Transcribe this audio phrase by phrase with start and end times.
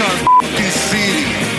[0.00, 1.51] Our city.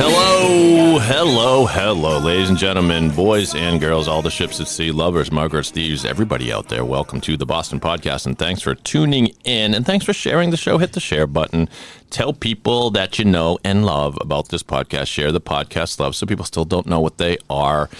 [0.00, 5.32] Hello, hello, hello, ladies and gentlemen, boys and girls, all the ships at sea, lovers,
[5.32, 6.84] Margaret's thieves, everybody out there.
[6.84, 10.56] Welcome to the Boston Podcast, and thanks for tuning in, and thanks for sharing the
[10.56, 10.78] show.
[10.78, 11.68] Hit the share button.
[12.10, 15.08] Tell people that you know and love about this podcast.
[15.08, 17.90] Share the podcast love so people still don't know what they are.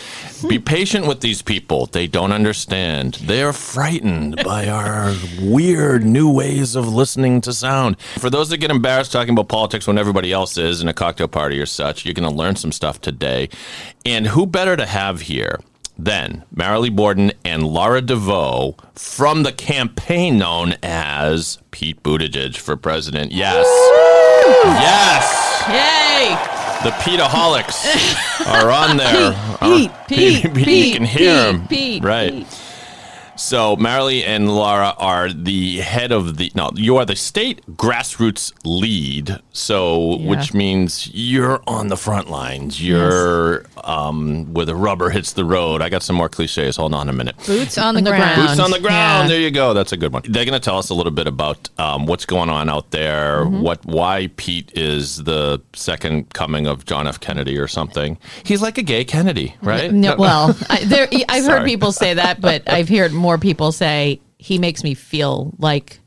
[0.48, 1.86] Be patient with these people.
[1.86, 3.14] They don't understand.
[3.14, 8.00] They're frightened by our weird new ways of listening to sound.
[8.00, 11.28] For those that get embarrassed talking about politics when everybody else is in a cocktail
[11.28, 13.48] party or such, you're going to learn some stuff today.
[14.04, 15.58] And who better to have here
[15.98, 22.76] than Marilee Barton and Laura De Veau from the campaign known as Pete Buttigieg for
[22.76, 23.32] president?
[23.32, 23.66] Yes.
[24.64, 25.64] Yes.
[25.68, 26.54] Yay!
[26.84, 29.32] The Peteaholics are on there.
[29.60, 31.68] Pete, Pete, Pete, Pete, you can hear Pete, him.
[31.68, 32.32] Pete, right.
[32.32, 32.57] Pete.
[33.38, 38.52] So Marilee and Laura are the head of the no, you are the state grassroots
[38.64, 39.38] lead.
[39.52, 40.30] So Yeah.
[40.30, 42.82] which means you're on the front lines.
[42.82, 45.82] You're um, where the rubber hits the road.
[45.82, 46.76] I got some more cliches.
[46.76, 47.36] Hold on a minute.
[47.46, 48.34] Boots on the, the ground.
[48.34, 48.48] ground.
[48.48, 49.24] Boots on the ground.
[49.24, 49.28] Yeah.
[49.28, 49.72] There you go.
[49.72, 50.22] That's a good one.
[50.24, 53.44] They're going to tell us a little bit about um, what's going on out there.
[53.44, 53.60] Mm-hmm.
[53.62, 57.20] What why Pete is the second coming of John F.
[57.20, 58.18] Kennedy or something.
[58.44, 59.92] He's like a gay Kennedy, right?
[59.92, 64.20] No, well, I, there, I've heard people say that, but I've heard more people say
[64.38, 65.98] he makes me feel like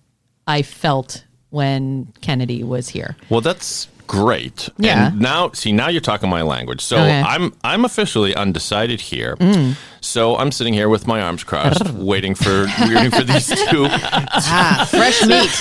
[0.48, 3.16] I felt when Kennedy was here.
[3.30, 4.68] Well, that's great.
[4.78, 5.08] Yeah.
[5.10, 6.82] And now, see, now you're talking my language.
[6.82, 7.22] So Okay.
[7.22, 9.36] I'm I'm officially undecided here.
[9.38, 9.76] Mm.
[10.02, 13.86] So I'm sitting here with my arms crossed, waiting for waiting for these two.
[13.90, 15.52] Ah, fresh meat.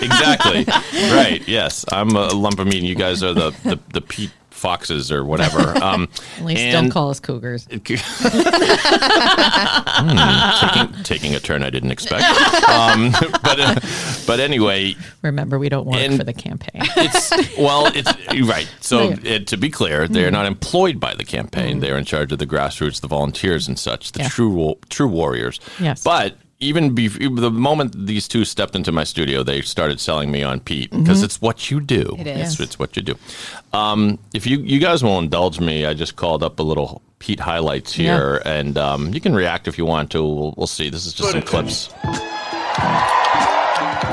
[0.02, 0.64] exactly.
[1.12, 1.42] Right.
[1.46, 2.78] Yes, I'm a lump of meat.
[2.78, 4.30] and You guys are the the, the Pete
[4.60, 5.74] foxes or whatever.
[5.80, 7.66] Um, At least and- don't call us cougars.
[10.00, 12.24] Hmm, taking, taking a turn I didn't expect.
[12.68, 13.12] Um,
[13.42, 13.74] but uh,
[14.26, 16.82] but anyway, Remember, we don't work for the campaign.
[16.96, 18.12] it's well, it's
[18.48, 18.68] right.
[18.80, 21.80] So it, to be clear, they're not employed by the campaign.
[21.80, 24.28] They're in charge of the grassroots, the volunteers, and such, the Yeah.
[24.28, 25.60] true true warriors.
[25.78, 26.02] Yes.
[26.02, 30.42] But even be, the moment these two stepped into my studio, they started selling me
[30.42, 32.14] on Pete because it's what you do.
[32.18, 33.16] It It's, it's what you do.
[33.72, 37.40] Um, if you you guys will indulge me, I just called up a little Pete
[37.40, 40.22] highlights here, and um, you can react if you want to.
[40.22, 40.90] We'll, we'll see.
[40.90, 41.88] This is just some clips.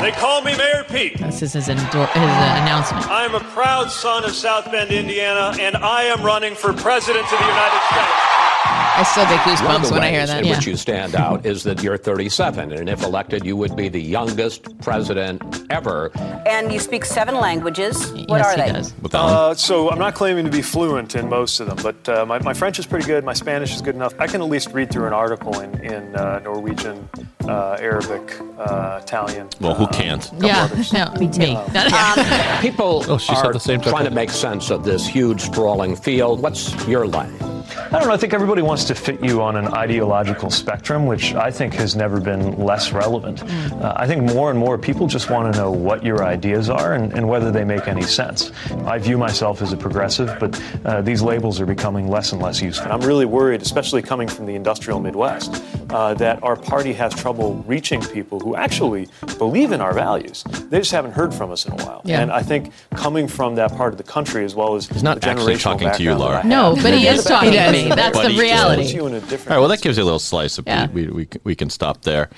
[0.01, 1.17] They call me Mayor Pete.
[1.17, 3.09] This is his, endor- his uh, announcement.
[3.09, 7.23] I am a proud son of South Bend, Indiana, and I am running for President
[7.25, 8.36] of the United States.
[8.69, 10.39] I still get One of goosebumps the when I hear that.
[10.39, 10.55] in Yeah.
[10.55, 14.01] which you stand out is that you're 37, and if elected, you would be the
[14.01, 16.11] youngest president ever.
[16.47, 18.11] And you speak seven languages.
[18.11, 18.71] What yes, are he they?
[18.79, 18.93] does.
[19.13, 22.39] Uh, so I'm not claiming to be fluent in most of them, but uh, my,
[22.39, 23.23] my French is pretty good.
[23.23, 24.13] My Spanish is good enough.
[24.19, 27.07] I can at least read through an article in, in uh, Norwegian,
[27.47, 29.49] uh, Arabic, uh, Italian.
[29.61, 30.23] well, who uh, can't?
[30.23, 30.93] couple Yeah, others.
[30.93, 31.53] no, me.
[31.53, 34.05] Not- People Oh, she are the same trying token.
[34.09, 36.41] to make sense of this huge, sprawling field.
[36.41, 37.33] What's your line?
[37.77, 38.13] I don't know.
[38.13, 41.95] I think everybody wants to fit you on an ideological spectrum, which I think has
[41.95, 43.43] never been less relevant.
[43.43, 46.93] Uh, I think more and more people just want to know what your ideas are
[46.93, 48.51] and, and whether they make any sense.
[48.85, 52.61] I view myself as a progressive, but uh, these labels are becoming less and less
[52.61, 52.91] useful.
[52.91, 57.36] I'm really worried, especially coming from the industrial Midwest, uh, that our party has trouble
[57.37, 60.43] reaching people who actually believe in our values.
[60.43, 62.01] They just haven't heard from us in a while.
[62.03, 62.21] Yeah.
[62.21, 65.21] And I think coming from that part of the country, as well as He's not
[65.21, 66.43] the actually talking to you, background Laura.
[66.45, 67.89] No, but he is talking to me.
[67.89, 68.95] That's the reality.
[68.95, 70.87] you in a different All right, well, that gives you a little slice of Yeah.
[70.87, 72.29] We, we, we can stop there.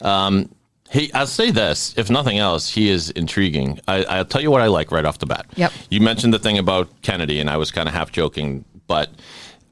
[0.00, 0.50] Um,
[0.90, 3.80] he, I'll say this, if nothing else, he is intriguing.
[3.88, 5.46] I, I'll tell you what I like right off the bat.
[5.56, 5.72] Yep.
[5.88, 9.10] You mentioned the thing about Kennedy, and I was kind of half joking, but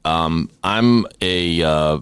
[0.03, 1.99] um, I'm a uh,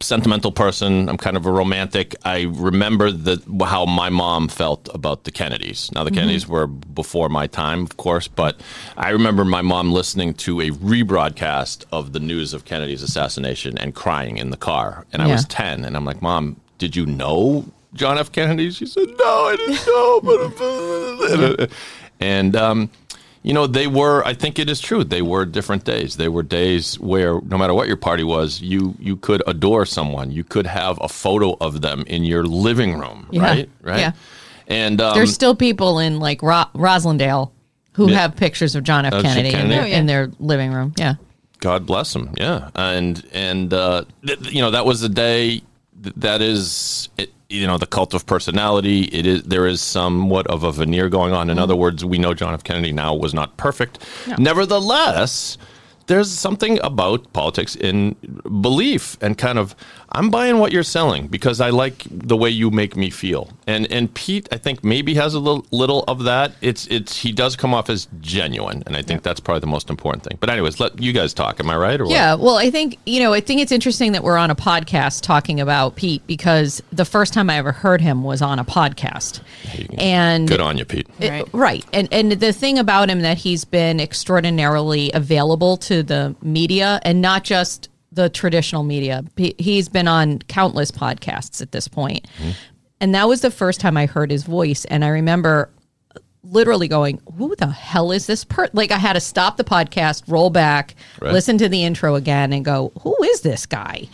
[0.00, 1.08] sentimental person.
[1.08, 2.14] I'm kind of a romantic.
[2.24, 5.90] I remember the, how my mom felt about the Kennedys.
[5.92, 8.60] Now, the Kennedys were before my time, of course, but
[8.96, 13.94] I remember my mom listening to a rebroadcast of the news of Kennedy's assassination and
[13.94, 15.06] crying in the car.
[15.12, 18.30] And I was 10, and I'm like, Mom, did you know John F.
[18.32, 18.70] Kennedy?
[18.70, 20.20] She said, No, I didn't know.
[21.58, 21.70] But
[22.20, 22.90] and um,
[23.42, 24.24] you know, they were.
[24.24, 25.04] I think it is true.
[25.04, 26.16] They were different days.
[26.16, 30.30] They were days where no matter what your party was, you you could adore someone.
[30.30, 33.42] You could have a photo of them in your living room, Yeah.
[33.42, 33.70] right?
[33.82, 34.00] Right.
[34.00, 34.12] Yeah.
[34.66, 37.50] And um, There's still people in like Ro- Roslindale
[37.92, 38.18] who Yeah.
[38.20, 39.12] have pictures of John F.
[39.14, 39.64] Of Kennedy, Kennedy.
[39.64, 40.92] In, their, Oh, in their living room.
[40.96, 41.14] Yeah.
[41.60, 42.34] God bless them.
[42.36, 45.62] Yeah, and and uh, th- you know that was a day
[46.02, 49.04] th- that is it, you know the cult of personality.
[49.04, 51.48] It is there is somewhat of a veneer going on.
[51.48, 51.62] In Mm-hmm.
[51.62, 52.62] other words, we know John F.
[52.62, 54.04] Kennedy now was not perfect.
[54.38, 55.56] Nevertheless.
[56.06, 58.16] There's something about politics in
[58.62, 59.76] belief and kind of
[60.10, 63.50] I'm buying what you're selling because I like the way you make me feel.
[63.66, 66.52] And and Pete I think maybe has a little little of that.
[66.62, 69.90] It's it's he does come off as genuine and I think that's probably the most
[69.90, 70.38] important thing.
[70.40, 71.60] But anyways, let you guys talk.
[71.60, 72.12] Am I right or what?
[72.12, 75.22] Yeah, well, I think you know, I think it's interesting that we're on a podcast
[75.22, 79.40] talking about Pete because the first time I ever heard him was on a podcast,
[79.98, 81.06] and Good on you, Pete.
[81.18, 86.34] it- right, and and the thing about him that he's been extraordinarily available to the
[86.42, 87.88] media and not just
[88.18, 89.22] the traditional media.
[89.36, 92.26] He- He's been on countless podcasts at this point.
[93.00, 95.70] and that was the first time I heard his voice, and I remember
[96.42, 100.22] literally going, "Who the hell is this per?" Like I had to stop the podcast,
[100.26, 101.32] roll back, Right.
[101.32, 104.08] listen to the intro again, and go, "Who is this guy?"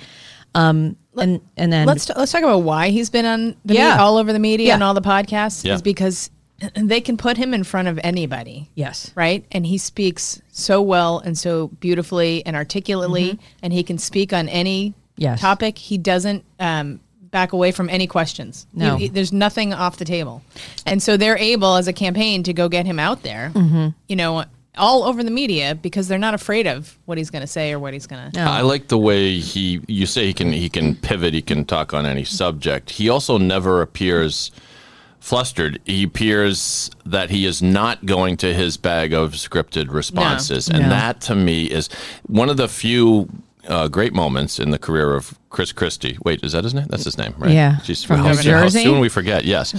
[0.55, 3.95] Um, and and then Let's t- let's talk about why he's been on the Yeah.
[3.97, 4.75] me- all over the media Yeah.
[4.75, 5.65] and all the podcasts.
[5.65, 5.75] Yeah.
[5.75, 6.31] Is because
[6.75, 8.71] they can put him in front of anybody.
[8.75, 13.99] yes, Right, and he speaks so well and so beautifully and articulately, and he can
[13.99, 15.01] speak on any Mm-hmm.
[15.23, 15.41] Yes.
[15.41, 15.79] topic.
[15.79, 16.99] He doesn't um,
[17.31, 18.67] back away from any questions.
[18.75, 18.97] No.
[18.97, 20.43] He- he- there's nothing off the table,
[20.87, 23.53] and so they're able as a campaign to go get him out there.
[23.55, 23.89] Mm-hmm.
[24.09, 24.45] You know,
[24.77, 27.79] all over the media because they're not afraid of what he's going to say or
[27.79, 28.41] what he's going to.
[28.41, 29.81] I like the way he.
[29.87, 31.33] You say he can he can pivot.
[31.33, 32.91] He can talk on any subject.
[32.91, 34.51] He also never appears
[35.25, 35.81] flustered.
[35.87, 40.89] He appears that he is not going to his bag of scripted responses, and No.
[40.91, 41.89] that to me is
[42.27, 43.29] one of the few.
[43.67, 46.19] Uh, great moments in the career of Chris Christie.
[46.25, 46.87] Wait, is that his name?
[46.89, 47.51] That's his name, right?
[47.53, 47.77] Yeah.
[47.83, 48.83] Jeez, From how, New Jersey?
[48.83, 49.45] soon we forget.
[49.47, 49.73] Yes,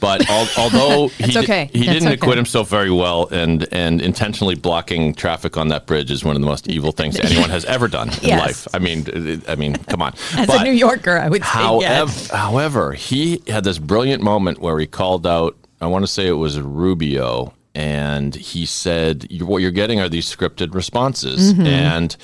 [0.00, 1.68] but al- although he, okay.
[1.72, 2.14] he That's didn't okay.
[2.14, 6.40] acquit himself very well, and and intentionally blocking traffic on that bridge is one of
[6.40, 8.40] the most evil things anyone has ever done in Yes.
[8.40, 8.74] life.
[8.74, 10.12] I mean, I mean, come on.
[10.38, 12.30] as But a New Yorker, I would say However, yes.
[12.30, 15.56] however, he had this brilliant moment where he called out.
[15.80, 20.34] I want to say it was Rubio, and he said, "What you're getting are these
[20.34, 21.66] scripted responses." Mm-hmm.
[21.66, 22.16] And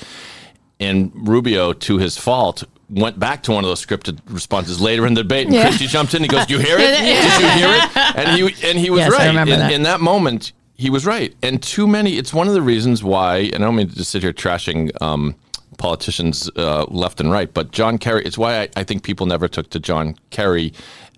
[0.83, 5.13] and Rubio, to his fault, went back to one of those scripted responses later in
[5.13, 5.47] the debate.
[5.47, 5.63] And Yeah.
[5.67, 6.21] Christie jumped in.
[6.21, 6.81] He goes, "Do you hear it?
[6.99, 9.29] Did you hear it?" And he and he was Yes, right.
[9.35, 9.71] in, that.
[9.71, 11.33] in that moment, he was right.
[11.41, 12.17] And too many.
[12.17, 13.37] It's one of the reasons why.
[13.53, 14.89] And I don't mean to just sit here trashing.
[15.01, 15.35] Um,
[15.77, 18.23] politicians uh, left and right, but John Kerry.
[18.23, 20.71] It's why I, I think people never took to John Kerry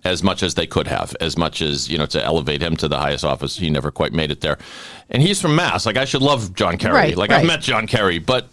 [0.04, 2.88] as much as they could have, as much as you know to elevate him to
[2.88, 3.58] the highest office.
[3.58, 4.56] He never quite made it there,
[5.10, 5.84] and he's from Mass.
[5.84, 6.94] Like I should love John Kerry.
[6.94, 7.40] Right, like right.
[7.40, 8.48] I've met John Kerry, but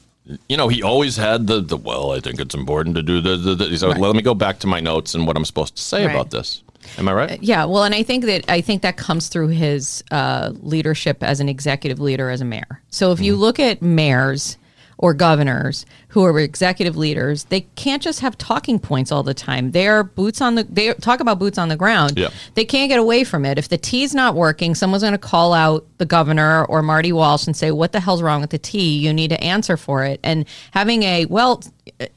[0.48, 1.78] you know he always had the the.
[1.78, 3.36] Well, I think it's important to do the.
[3.36, 3.66] the, the.
[3.66, 6.06] He's like, let me go back to my notes and what I'm supposed to say
[6.06, 6.14] Right.
[6.14, 6.64] about this.
[6.98, 7.42] Am I right?
[7.42, 11.40] Yeah, well, and I think that I think that comes through his uh, leadership as
[11.40, 12.82] an executive leader as a mayor.
[12.90, 14.58] So if you look at mayors
[15.04, 19.72] or governors who are executive leaders, they can't just have talking points all the time.
[19.72, 20.64] They're boots on the.
[20.64, 22.18] They talk about boots on the ground.
[22.18, 22.30] Yeah.
[22.54, 23.58] They can't get away from it.
[23.58, 27.48] If the T's not working, someone's going to call out the governor or Marty Walsh
[27.48, 28.98] and say, "What the hell's wrong with the T?
[28.98, 31.62] You need to answer for it." And having a well,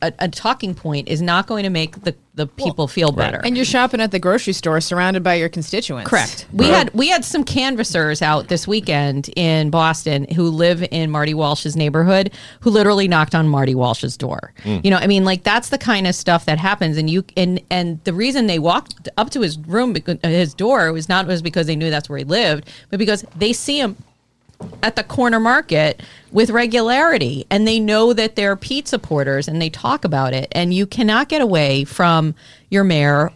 [0.03, 3.41] a, a talking point is not going to make the the people feel better.
[3.45, 6.09] And you're shopping at the grocery store surrounded by your constituents.
[6.09, 6.47] Correct.
[6.53, 11.33] We had we had some canvassers out this weekend in Boston who live in Marty
[11.33, 12.31] Walsh's neighborhood
[12.61, 14.53] who literally knocked on Marty Walsh's door.
[14.65, 14.85] Mm.
[14.85, 16.99] You know, I mean, like that's the kind of stuff that happens.
[16.99, 21.09] And you and and the reason they walked up to his room, his door, was
[21.09, 23.97] not was because they knew that's where he lived, but because they see him
[24.83, 29.71] at the corner market with regularity and they know that they're Pete supporters and they
[29.71, 32.35] talk about it and you cannot get away from
[32.71, 33.33] your mayor.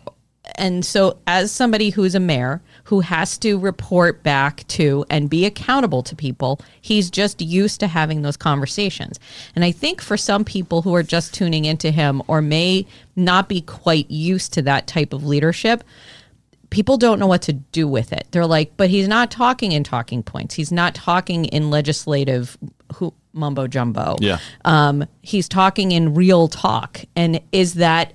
[0.56, 5.44] And so as somebody who's a mayor who has to report back to and be
[5.44, 9.20] accountable to people he's just used to having those conversations.
[9.54, 12.86] And i think for some people who are just tuning into him or may
[13.16, 15.84] not be quite used to that type of leadership
[16.70, 18.26] people don't know what to do with it.
[18.30, 20.54] They're like, but he's not talking in talking points.
[20.54, 22.56] He's not talking in legislative
[22.94, 24.16] who, mumbo jumbo.
[24.20, 24.38] Yeah.
[24.64, 27.00] Um, he's talking in real talk.
[27.16, 28.12] And is that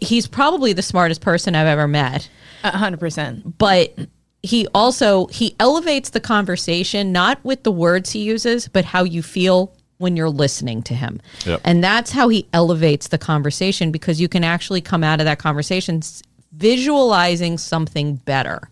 [0.00, 2.28] he's probably the smartest person I've ever met,
[2.64, 3.58] A hundred percent.
[3.58, 3.94] but
[4.44, 9.22] he also he elevates the conversation not with the words he uses, but how you
[9.22, 11.20] feel when you're listening to him.
[11.46, 11.60] Yep.
[11.64, 15.38] And that's how he elevates the conversation because you can actually come out of that
[15.38, 18.68] conversation s- visualizing something better,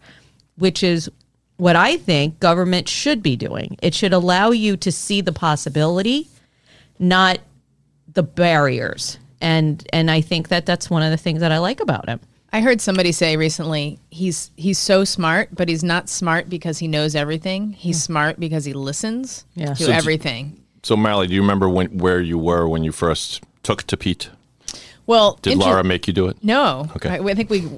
[0.56, 1.10] which is
[1.56, 3.76] what I think government should be doing.
[3.82, 6.28] It should allow you to see the possibility,
[6.99, 7.38] not
[8.12, 9.18] the barriers.
[9.40, 12.20] And and I think that that's one of the things that I like about him.
[12.52, 16.88] I heard somebody say recently he's he's so smart, but he's not smart because he
[16.88, 17.72] knows everything.
[17.72, 19.72] He's smart because he listens Yeah.
[19.75, 20.56] to So d- everything.
[20.82, 24.30] So, Marley, do you remember when, where you were when you first took to Pete?
[25.11, 26.37] Well, Did inter- Laura make you do it?
[26.43, 27.09] No, Okay.
[27.09, 27.69] I, I think we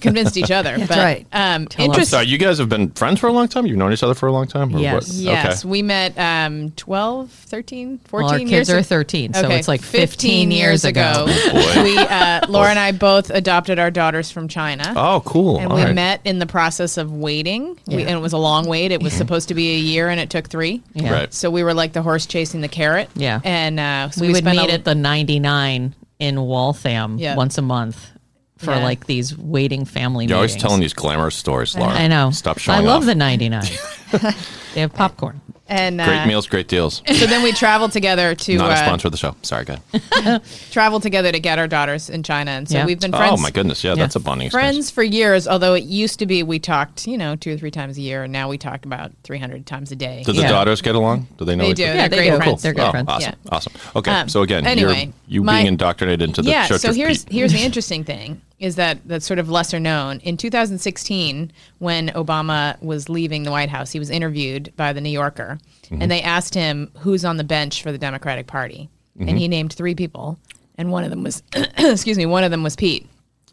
[0.00, 0.76] convinced each other.
[0.86, 1.26] but, right.
[1.32, 1.88] Um, Tell us.
[1.88, 3.64] interest- So, you guys have been friends for a long time?
[3.66, 4.76] You've known each other for a long time?
[4.76, 5.08] or Yes.
[5.08, 5.14] what?
[5.16, 5.70] Yes, Okay.
[5.70, 8.82] we met um, 12, 13, 14 Well, our years kids are ago.
[8.82, 11.24] 13, so Okay, it's like 15 years ago.
[11.26, 11.82] boy.
[11.82, 14.92] we, uh, Laura and I both adopted our daughters from China.
[14.94, 15.60] Oh, cool.
[15.60, 15.94] And All we right.
[15.94, 17.78] met in the process of waiting.
[17.86, 18.92] We, and it was a long wait.
[18.92, 20.82] It was supposed to be a year, and it took three.
[20.92, 21.10] Yeah.
[21.10, 21.32] Right.
[21.32, 23.08] So we were like the horse chasing the carrot.
[23.14, 23.40] Yeah.
[23.44, 27.34] And uh, so we, we, would spent meet a- at the 99 in Waltham Yeah.
[27.36, 28.10] once a month
[28.58, 28.84] for Yeah.
[28.84, 31.92] like these waiting family You're always telling these glamorous stories, Laura.
[31.92, 32.30] I know.
[32.30, 33.06] Stop showing I love off.
[33.06, 33.64] the 99.
[34.74, 35.40] they have popcorn.
[35.68, 37.02] And uh, Great meals, great deals.
[37.22, 39.36] So then we traveled together to Not a uh, sponsor of the show.
[39.42, 39.76] Sorry, go
[40.14, 40.42] ahead.
[40.70, 42.86] travel together to get our daughters in China, and so Yeah.
[42.86, 43.38] we've been friends.
[43.38, 43.84] Oh, my goodness.
[43.84, 44.90] Yeah, that's a bonding friends experience.
[44.90, 45.46] for years.
[45.48, 48.24] Although it used to be we talked, you know, two or three times a year,
[48.24, 50.22] and now we talk about three hundred times a day.
[50.24, 50.48] Do the Yeah.
[50.48, 51.28] daughters get along?
[51.38, 51.84] Do they know They each do.
[51.84, 52.08] other?
[52.08, 52.36] They're great do.
[52.36, 52.62] friends.
[52.62, 53.08] They're good oh, friends.
[53.08, 53.34] Awesome.
[53.44, 53.50] Yeah.
[53.52, 53.72] Awesome.
[53.96, 54.10] Okay.
[54.10, 56.66] Um, so again, anyway, you're, you my- being indoctrinated into the yeah.
[56.66, 57.32] Church So of here's Pete.
[57.34, 60.20] here's the interesting thing is that that's sort of lesser known.
[60.20, 65.10] In 2016, when Obama was leaving the White House, he was interviewed by the New
[65.10, 66.00] Yorker, Mm-hmm.
[66.00, 68.88] and they asked him who's on the bench for the Democratic Party,
[69.18, 69.28] Mm-hmm.
[69.28, 70.38] and he named three people,
[70.78, 71.42] and one of them was,
[71.76, 73.06] excuse me, one of them was Pete.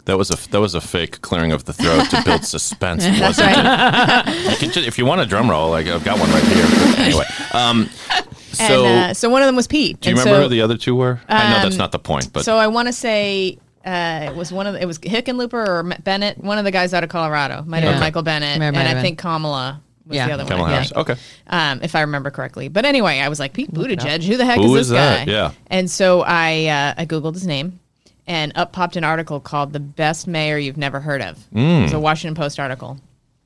[0.05, 3.49] That was a that was a fake clearing of the throat to build suspense, wasn't
[3.51, 4.51] it?
[4.51, 6.65] You can ju- if you want a drum roll, like I've got one right here.
[7.05, 7.89] Anyway, um,
[8.53, 9.99] so and uh, so one of them was Pete.
[9.99, 11.19] do you And remember so, who the other two were?
[11.27, 13.59] I know that's um, not the point, but So I want to say
[13.89, 16.93] uh, it was one of the, it was Hickenlooper or Bennet, one of the guys
[16.93, 17.63] out of Colorado.
[17.65, 17.91] Might have Yeah.
[17.93, 20.27] been Michael Bennet, Might- and I think Kamala was Yeah.
[20.27, 20.71] the other Kamala one.
[20.71, 20.91] Harris.
[20.95, 21.01] Yeah.
[21.01, 21.15] Okay.
[21.47, 22.67] Um, if I remember correctly.
[22.67, 24.23] But anyway, I was like Pete Buttigieg.
[24.23, 25.25] Who the heck Who is this is that?
[25.27, 25.31] guy?
[25.31, 25.51] Yeah.
[25.67, 27.79] And so I uh, I googled his name,
[28.27, 31.79] and up popped an article called "The Best Mayor You've Never Heard of." Mm.
[31.79, 32.99] It was a Washington Post article,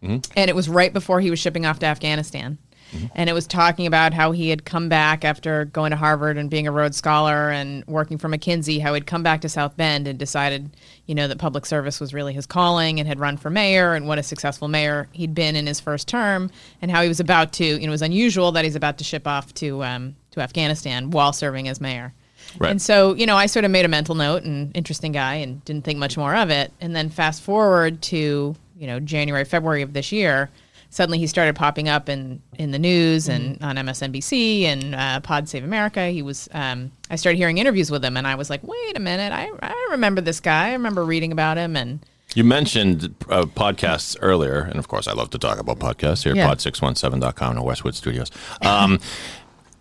[0.04, 0.18] Mm-hmm.
[0.36, 2.58] and it was right before he was shipping off to Afghanistan.
[2.94, 3.06] Mm-hmm.
[3.16, 6.50] And it was talking about how he had come back after going to Harvard and
[6.50, 10.08] being a Rhodes Scholar and working for McKinsey, how he'd come back to South Bend
[10.08, 13.50] and decided, you know, that public service was really his calling and had run for
[13.50, 16.50] mayor and what a successful mayor he'd been in his first term
[16.82, 19.04] and how he was about to, you know, it was unusual that he's about to
[19.04, 22.14] ship off to, um, to Afghanistan while serving as mayor.
[22.58, 22.72] Right.
[22.72, 25.64] And so, you know, I sort of made a mental note and interesting guy and
[25.66, 26.72] didn't think much more of it.
[26.82, 30.50] And then fast forward to, you know, January, February of this year,
[30.94, 35.50] suddenly he started popping up in, in the news and on MSNBC and uh, Pod
[35.50, 36.08] Save America.
[36.10, 39.00] He was, um, I started hearing interviews with him and I was like, wait a
[39.00, 40.70] minute, I, I remember this guy.
[40.70, 42.00] I remember reading about him and
[42.36, 46.36] You mentioned uh, podcasts earlier, and of course, I love to talk about podcasts here
[46.36, 46.50] Yeah.
[46.52, 48.30] at pod617.com in Westwood studios.
[48.62, 49.00] Um,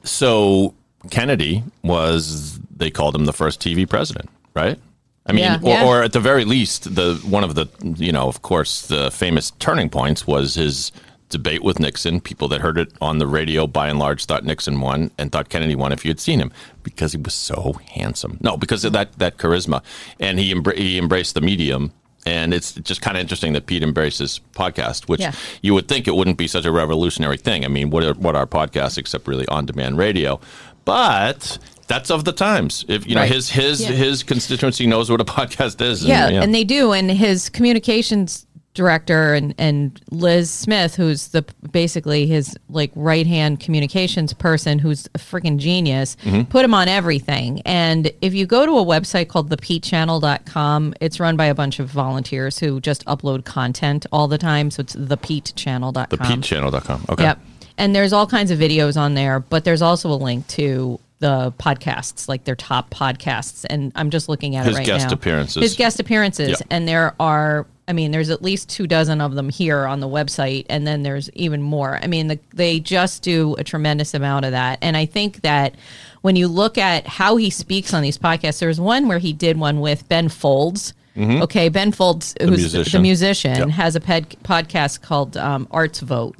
[0.04, 0.74] so,
[1.10, 4.78] Kennedy was, they called him the first TV president, right?
[5.26, 5.58] I mean, Yeah.
[5.62, 5.86] or, Yeah.
[5.86, 9.52] or at the very least, the one of the, you know, of course, the famous
[9.58, 10.90] turning points was his
[11.28, 12.20] debate with Nixon.
[12.20, 15.48] People that heard it on the radio, by and large, thought Nixon won and thought
[15.48, 16.52] Kennedy won if you had seen him
[16.82, 18.36] because he was so handsome.
[18.40, 19.80] No, because of that that charisma,
[20.20, 21.92] and he embra- he embraced the medium.
[22.24, 25.32] And it's just kind of interesting that Pete embraces his podcast, which Yeah.
[25.60, 27.64] you would think it wouldn't be such a revolutionary thing.
[27.64, 30.38] I mean, what are, what are podcasts except really on demand radio?
[30.84, 32.84] But that's of the times.
[32.88, 33.30] If you know Right.
[33.30, 36.04] his his his constituency knows what a podcast is.
[36.04, 36.92] Yeah, and they do.
[36.92, 43.60] And his communications director and, and Lis Smith, who's the basically his like right hand
[43.60, 46.42] communications person, who's a freaking genius, mm-hmm.
[46.44, 47.60] put him on everything.
[47.66, 51.88] And if you go to a website called thepetechannel.com, it's run by a bunch of
[51.88, 54.70] volunteers who just upload content all the time.
[54.70, 56.06] So it's thepetechannel.com.
[56.08, 57.06] the PeteChannel.com.
[57.10, 57.24] Okay.
[57.24, 57.40] Yep.
[57.78, 61.52] And there's all kinds of videos on there, but there's also a link to the
[61.58, 63.64] podcasts, like their top podcasts.
[63.70, 65.12] And I'm just looking at His it right guest now.
[65.14, 65.62] appearances.
[65.62, 66.48] His guest appearances.
[66.60, 66.66] Yeah.
[66.70, 70.08] And there are, I mean, there's at least two dozen of them here on the
[70.08, 70.66] website.
[70.68, 71.98] And then there's even more.
[72.02, 74.80] I mean, the, they just do a tremendous amount of that.
[74.82, 75.76] And I think that
[76.22, 79.56] when you look at how he speaks on these podcasts, there's one where he did
[79.58, 80.92] one with Ben Folds.
[81.16, 83.02] Okay, Ben Folds, who's the musician.
[83.02, 83.68] musician, Yep.
[83.68, 86.36] has a ped- podcast called um, Arts Vote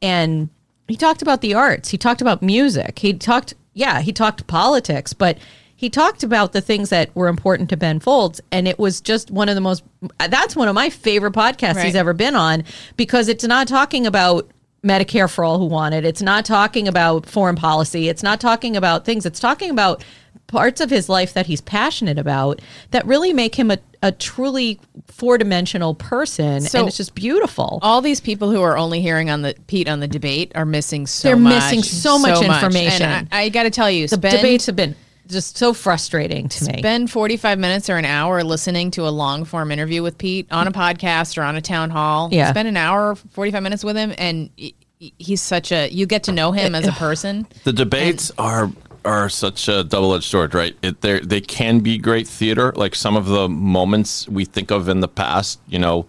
[0.00, 0.48] and
[0.88, 1.90] he talked about the arts.
[1.90, 2.98] He talked about music.
[2.98, 5.38] He talked, yeah, he talked politics, but
[5.76, 8.40] he talked about the things that were important to Ben Folds.
[8.50, 9.84] And it was just one of the most,
[10.28, 11.86] that's one of my favorite podcasts Right.
[11.86, 12.64] he's ever been on
[12.96, 14.50] because it's not talking about
[14.84, 16.04] Medicare for all who want it.
[16.04, 18.08] It's not talking about foreign policy.
[18.08, 19.26] It's not talking about things.
[19.26, 20.02] It's talking about
[20.46, 24.80] parts of his life that he's passionate about that really make him a, a truly
[25.08, 26.60] four dimensional person.
[26.62, 27.78] So- and it's just beautiful.
[27.82, 31.06] all these people who are only hearing on the Pete on the debate are missing
[31.06, 31.54] so They're much.
[31.54, 33.02] missing so much information.
[33.06, 34.94] And I, I got to tell you, the spend, debates have been
[35.26, 36.78] just so frustrating to me.
[36.78, 40.66] Spend 45 minutes or an hour listening to a long form interview with Pete on
[40.66, 42.28] a podcast or on a town hall.
[42.32, 42.50] Yeah.
[42.50, 46.22] Spend an hour, 45 minutes with him, and y- y- he's such a, you get
[46.24, 47.46] to know him as a person.
[47.64, 48.70] The debates are
[49.08, 50.76] are such a double edged sword, right?
[50.82, 54.88] It, they they can be great theater, like some of the moments we think of
[54.88, 55.60] in the past.
[55.68, 56.06] You know,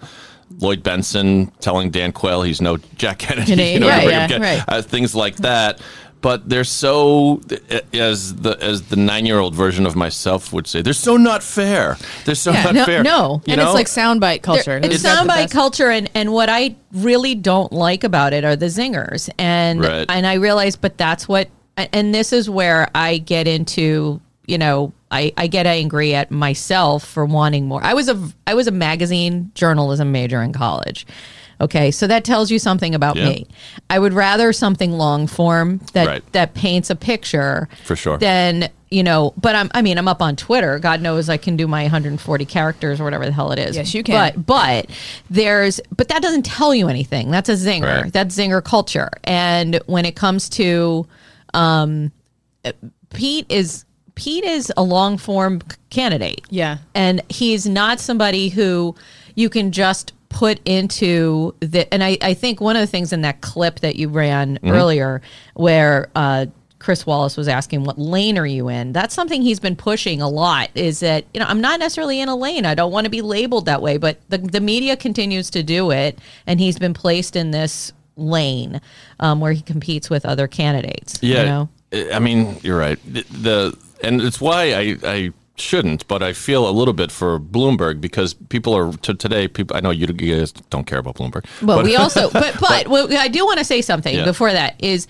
[0.59, 4.27] Lloyd Bentsen telling Dan Quayle he's no Jack Kennedy, Kennedy, you know, right, bring yeah,
[4.27, 4.63] him right.
[4.67, 5.81] uh, things like that.
[6.21, 7.39] But they're so,
[7.93, 11.41] as the as the nine year old version of myself would say, they're so not
[11.41, 11.95] fair.
[12.25, 13.03] They're so Yeah, not no- fair.
[13.03, 13.41] no.
[13.45, 13.67] You and know?
[13.67, 14.81] it's like soundbite culture.
[14.81, 18.33] There- Who's it's got the soundbite culture, and, and what I really don't like about
[18.33, 20.05] it are the zingers, and Right.
[20.09, 21.47] and I realize, but that's what,
[21.93, 27.03] and this is where I get into, you know, I, I get angry at myself
[27.05, 27.83] for wanting more.
[27.83, 31.05] I was a I was a magazine journalism major in college.
[31.61, 33.29] Okay, so that tells you something about Yeah.
[33.29, 33.47] me.
[33.89, 36.31] I would rather something long form that Right.
[36.33, 38.17] that paints a picture For sure.
[38.17, 40.79] Than you know, but I'm I mean I'm up on Twitter.
[40.79, 43.75] God knows I can do my 140 characters or whatever the hell it is.
[43.75, 44.15] Yes, you can.
[44.15, 44.89] But but
[45.29, 47.29] there's but that doesn't tell you anything.
[47.29, 48.03] That's a zinger.
[48.03, 48.13] Right.
[48.13, 49.09] That's zinger culture.
[49.25, 51.05] And when it comes to
[51.53, 52.11] um
[53.09, 56.41] Pete is Pete is a long form candidate.
[56.49, 56.79] Yeah.
[56.93, 58.95] And he's not somebody who
[59.35, 63.21] you can just put into the and I, I think one of the things in
[63.21, 65.21] that clip that you ran earlier
[65.53, 66.47] where uh
[66.79, 68.93] Chris Wallace was asking what lane are you in?
[68.93, 72.29] That's something he's been pushing a lot is that, you know, I'm not necessarily in
[72.29, 72.65] a lane.
[72.65, 75.91] I don't want to be labeled that way, but the, the media continues to do
[75.91, 76.19] it.
[76.47, 78.81] And he's been placed in this lane
[79.19, 81.19] um, where he competes with other candidates.
[81.21, 81.69] Yeah, You know?
[82.13, 82.99] I- mean, you're right.
[83.05, 87.39] The, the and it's why I I shouldn't, but I feel a little bit for
[87.39, 89.47] Bloomberg because people are to today.
[89.47, 92.87] People, I know you guys don't care about Bloomberg, Well, but we also, but but,
[92.87, 94.25] what I do want to say something Yeah.
[94.25, 95.07] before that is,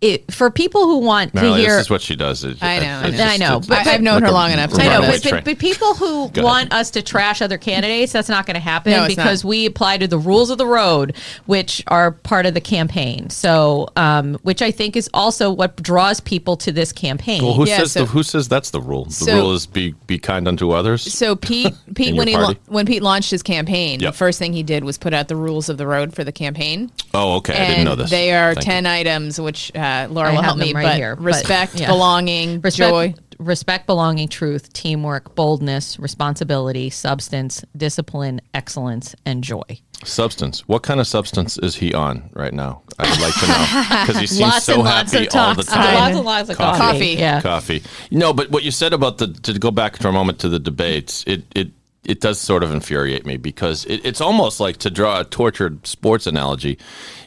[0.00, 2.44] it for people who want no, to hear, this is what she does.
[2.44, 3.24] It- I know, it- I it's know.
[3.24, 5.44] I know, but- I, I've known her a long enough to I know, but, but,
[5.44, 9.08] but people who want us to trash other candidates, that's not going to happen No,
[9.08, 9.48] because not.
[9.48, 13.28] we apply to the rules of the road, which are part of the campaign.
[13.30, 17.42] So, um, which I think is also what draws people to this campaign.
[17.42, 19.06] well, who Yeah, says so- the, who says that's the rule?
[19.06, 21.02] The So- rule is be be kind unto others.
[21.12, 24.12] So Pete, Pete, when he la- when Pete launched his campaign, Yep.
[24.12, 26.30] the first thing he did was put out the rules of the road for the
[26.32, 26.92] campaign.
[27.14, 28.10] oh, okay, I didn't know this.
[28.10, 28.90] they are Thank ten you.
[28.90, 30.72] items, which uh, Uh, Laura I will help me.
[30.72, 31.86] right but here, but- respect, yeah.
[31.88, 33.14] belonging, respect, joy.
[33.38, 39.62] respect, belonging, truth, teamwork, boldness, responsibility, substance, discipline, excellence, and joy.
[40.04, 40.66] Substance.
[40.68, 42.82] What kind of substance is he on right now?
[43.00, 45.62] I'd like to know because he seems lots so and lots happy of all the
[45.64, 45.94] time.
[45.94, 46.78] Lots and lots of Coffee.
[46.78, 46.92] coffee.
[46.98, 47.20] Coffee.
[47.20, 47.40] Yeah.
[47.40, 47.82] coffee.
[48.12, 50.60] No, but what you said about the to go back for a moment to the
[50.60, 51.70] debates, it it
[52.04, 55.86] it does sort of infuriate me because it, it's almost like to draw a tortured
[55.86, 56.78] sports analogy.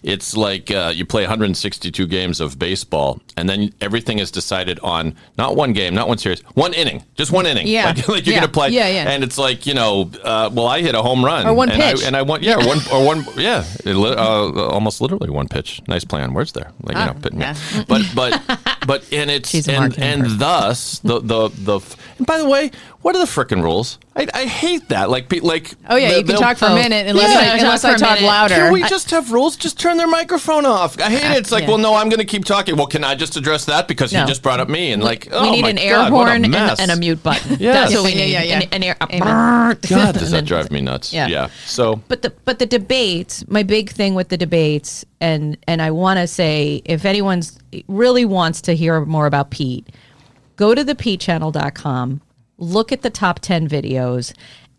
[0.03, 5.15] It's like uh, you play 162 games of baseball, and then everything is decided on
[5.37, 7.67] not one game, not one series, one inning, just one inning.
[7.67, 7.85] Yeah.
[7.95, 8.39] like, like you're Yeah.
[8.41, 8.69] gonna play.
[8.69, 9.11] Yeah, yeah.
[9.11, 11.79] And it's like you know, uh, well, I hit a home run Or one and
[11.79, 12.03] pitch.
[12.03, 12.41] I, and I won.
[12.41, 13.25] Yeah, or one or one.
[13.37, 15.83] Yeah, it uh, almost literally one pitch.
[15.87, 16.71] Nice play on words there.
[16.81, 17.55] Like you Ah, know, but, yeah.
[17.87, 18.41] but but
[18.87, 21.79] but and it's She's and, and thus the the the.
[22.17, 23.97] And by the way, what are the frickin' rules?
[24.15, 25.09] I, I hate that.
[25.09, 25.73] Like pe- like.
[25.89, 26.75] Oh yeah, the- you can talk for a Oh.
[26.75, 28.55] minute unless Yeah, I, talk unless for I a talk louder.
[28.55, 29.55] Can we just have rules?
[29.55, 30.99] Just turn their microphone off.
[30.99, 31.37] I hate uh, it.
[31.39, 31.69] It's like, yeah.
[31.69, 32.75] well, no, I'm going to keep talking.
[32.75, 34.21] Well, can I just address that because No.
[34.21, 34.91] you just brought up me?
[34.91, 36.95] And like, oh we need my an air God, what a horn and, and a
[36.95, 37.57] mute button.
[37.59, 37.73] Yes.
[37.91, 38.31] That's what we Yeah, need.
[38.33, 38.59] yeah, yeah.
[38.59, 39.77] An, an air, a Amen.
[39.89, 41.13] God, does that drive me nuts?
[41.13, 41.27] Yeah.
[41.27, 41.49] Yeah.
[41.65, 45.89] So but the but the debates my big thing with the debates and and i
[45.91, 49.87] want to say if anyone's really wants to hear more about pete
[50.55, 52.21] go to the petechannel.com
[52.61, 54.33] look at the top 10 videos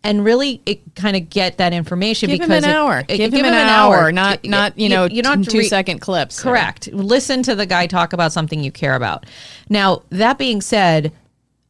[0.05, 3.03] and really it kind of get that information Give him because an it- hour.
[3.07, 6.41] it- Give him an hour, not not you know you don't two re- second clips.
[6.41, 6.87] Correct.
[6.91, 9.25] Listen to the guy talk about something you care about.
[9.69, 11.11] Now, that being said,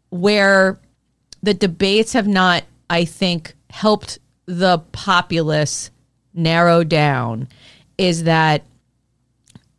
[0.09, 0.77] where
[1.43, 5.91] the debates have not, I think, helped the populace
[6.33, 7.47] narrow down
[7.97, 8.63] is that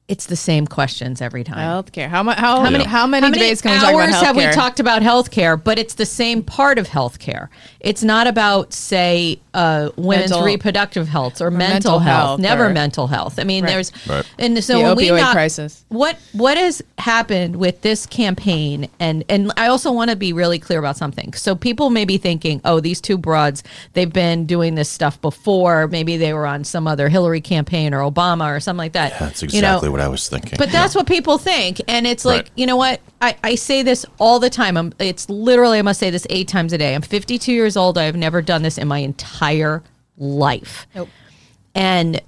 [0.06, 1.56] it's the same questions every time.
[1.58, 2.08] Healthcare.
[2.08, 2.36] How much?
[2.36, 2.78] How, How many?
[2.78, 4.26] many- How many How many debates can we hours talk about healthcare?
[4.26, 5.64] have we talked about healthcare?
[5.64, 7.48] But it's the same part of healthcare.
[7.80, 12.26] It's not about, say, uh, women's Mental- reproductive health or, mental, mental health.
[12.28, 13.38] health Never or- mental health.
[13.38, 13.70] I mean, Right.
[13.72, 14.24] there's Right.
[14.38, 15.84] and so The when we opioid knock- crisis.
[15.88, 18.88] What what has happened with this campaign?
[19.00, 21.32] And and I also want to be really clear about something.
[21.34, 23.62] So people may be thinking, oh, these two broads,
[23.94, 25.86] they've been doing this stuff before.
[25.88, 29.18] Maybe they were on some other Hillary campaign or Obama or something like that.
[29.18, 30.54] that's You know, exactly what I was thinking.
[30.58, 31.80] but that's what people think.
[31.88, 32.50] And it's like, Right.
[32.54, 33.00] you know what?
[33.20, 34.76] I, I say this all the time.
[34.76, 36.94] I'm, it's literally, I must say this eight times a day.
[36.94, 37.96] I'm 52 years old.
[37.98, 39.82] I've never done this in my entire
[40.18, 40.86] life.
[40.94, 41.08] Nope.
[41.74, 42.20] And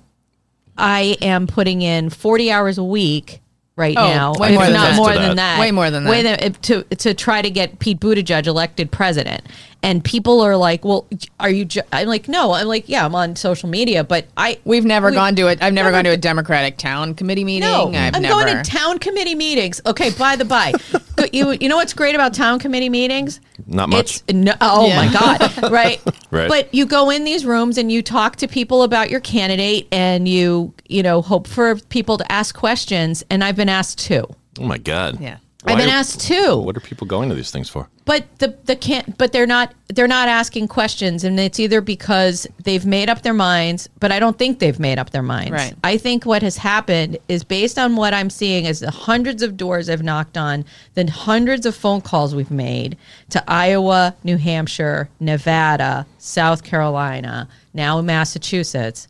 [0.77, 3.41] I am putting in 40 hours a week
[3.77, 4.97] right Oh, now, way if more than not that.
[4.97, 5.57] more To than that.
[5.57, 5.61] that.
[5.61, 6.41] Way more than Way that.
[6.41, 9.43] than- to to try to get Pete Buttigieg elected president.
[9.83, 11.07] And people are like, "Well,
[11.39, 11.83] are you?" Ju-?
[11.93, 15.15] I'm like, "No." I'm like, "Yeah, I'm on social media, but I We've never we-
[15.17, 15.63] gone to it.
[15.63, 17.69] I've never, never gone to a Democratic town committee meeting.
[17.69, 18.35] No, I've I'm never.
[18.43, 19.81] going to town committee meetings.
[19.87, 20.73] Okay, by the by,
[21.33, 23.41] you you know what's great about town committee meetings?
[23.67, 24.23] Not much.
[24.27, 24.97] It's no, oh Yeah.
[24.97, 26.01] my god, right?
[26.33, 26.49] Right.
[26.49, 30.27] But you go in these rooms and you talk to people about your candidate, and
[30.27, 33.23] you you know hope for people to ask questions.
[33.31, 34.27] And I've been asked two.
[34.59, 35.21] Oh my god.
[35.21, 35.37] Yeah.
[35.69, 36.57] I've been Why- asked too.
[36.59, 37.89] What are people going to these things for?
[38.05, 39.19] But the the can't.
[39.19, 39.75] But they're not.
[39.89, 43.89] They're not asking questions, and it's either because they've made up their minds.
[43.99, 45.51] But I don't think they've made up their minds.
[45.51, 45.75] Right.
[45.83, 49.57] I think what has happened is based on what I'm seeing is the hundreds of
[49.57, 52.97] doors I've knocked on, the hundreds of phone calls we've made
[53.31, 59.09] to Iowa, New Hampshire, Nevada, South Carolina, now Massachusetts.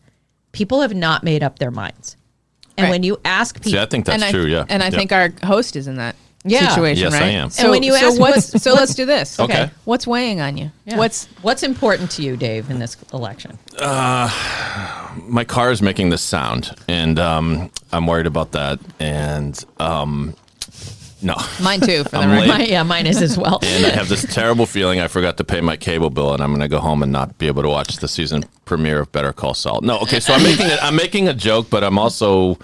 [0.53, 2.17] People have not made up their minds.
[2.79, 2.91] And Right.
[2.93, 4.45] when you ask people, See, I think that's and true.
[4.47, 4.65] I, yeah.
[4.71, 4.99] And I Yeah.
[4.99, 6.69] think our host is in that Yeah.
[6.69, 7.27] situation, Yes, I right?
[7.35, 7.51] am.
[7.51, 9.39] So, And when you so ask what's, what's- so let's do this.
[9.47, 9.71] Okay.
[9.85, 10.71] What's weighing on you?
[10.87, 10.97] Yeah.
[10.99, 13.59] What's what's important to you, Dave, in this election?
[15.29, 18.79] my car is making this sound, and um, I'm worried about that.
[19.01, 20.35] And um,
[21.23, 22.05] no, mine too?
[22.05, 23.59] For the I'm My, yeah, mine is as well.
[23.63, 26.51] and I have this terrible feeling I forgot to pay my cable bill, and I'm
[26.51, 29.33] going to go home and not be able to watch the season premiere of Better
[29.33, 29.81] Call Saul.
[29.83, 30.79] No, okay, so I'm making it.
[30.83, 32.59] I'm making a joke, but I'm also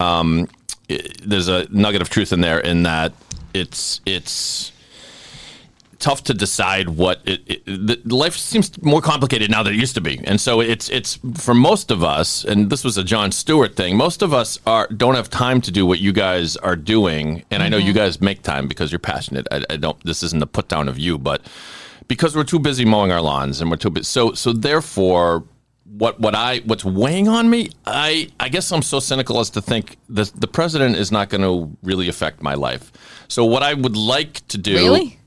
[0.00, 0.48] um,
[0.90, 3.12] i there's a nugget of truth in there in that
[3.54, 4.72] it's it's
[6.02, 9.94] tough to decide what it, it the, life seems more complicated now than it used
[9.94, 10.20] to be.
[10.24, 13.96] And so it's it's for most of us and this was a Jon Stewart thing
[13.96, 17.44] most of us are don't have time to do what you guys are doing.
[17.52, 17.98] And I know you mm-hmm.
[17.98, 19.46] guys make time because you're passionate.
[19.52, 21.46] I, I don't this isn't a put down of you but
[22.08, 25.44] because we're too busy mowing our lawns and we're too busy so so therefore
[25.98, 29.60] what what I what's weighing on me I I guess I'm so cynical as to
[29.60, 32.90] think the the president is not going to really affect my life
[33.28, 35.18] so what I would like to do Really?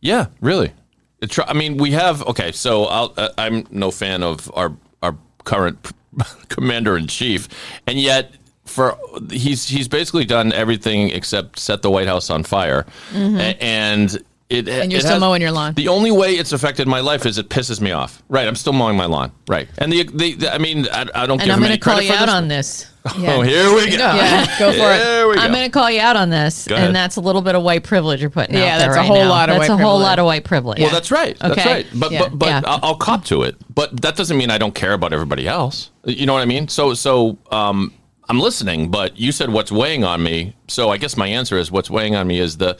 [0.00, 0.72] yeah, really.
[1.20, 2.50] It I mean, we have okay.
[2.52, 4.72] So I'll, uh, I'm no fan of our
[5.02, 5.92] our current
[6.48, 7.48] commander in chief,
[7.86, 8.32] and yet
[8.64, 8.98] for
[9.30, 14.18] he's he's basically done everything except set the White House on fire, A- and.
[14.52, 14.68] It.
[14.68, 15.74] And you're it still mowing your lawn.
[15.74, 18.22] The only way it's affected my life is it pisses me off.
[18.28, 19.32] Right, I'm still mowing my lawn.
[19.48, 21.64] Right, and the, the, the I mean, I, I don't and give I'm him going
[21.72, 22.34] any to call credit you for out this.
[22.34, 22.88] on this.
[23.04, 23.96] Oh, here we go.
[23.96, 24.78] Yeah, go for it.
[24.98, 25.40] There we go.
[25.40, 26.86] I'm going to call you out on this, Go ahead.
[26.86, 28.96] and that's a little bit of white privilege you're putting Yeah, out there Yeah, that's
[28.98, 29.28] a whole now.
[29.28, 30.02] lot of That's white a whole privilege.
[30.06, 30.80] lot of white privilege.
[30.80, 31.36] Well, that's right.
[31.40, 31.72] That's Okay.
[31.72, 31.86] right.
[31.96, 32.18] But Yeah.
[32.20, 32.60] but but Yeah.
[32.64, 33.56] I'll, I'll cop to it.
[33.74, 35.90] But that doesn't mean I don't care about everybody else.
[36.04, 36.68] You know what I mean?
[36.68, 37.92] So so um,
[38.28, 38.88] I'm listening.
[38.92, 40.54] But you said what's weighing on me.
[40.68, 42.78] So I guess my answer is what's weighing on me is the.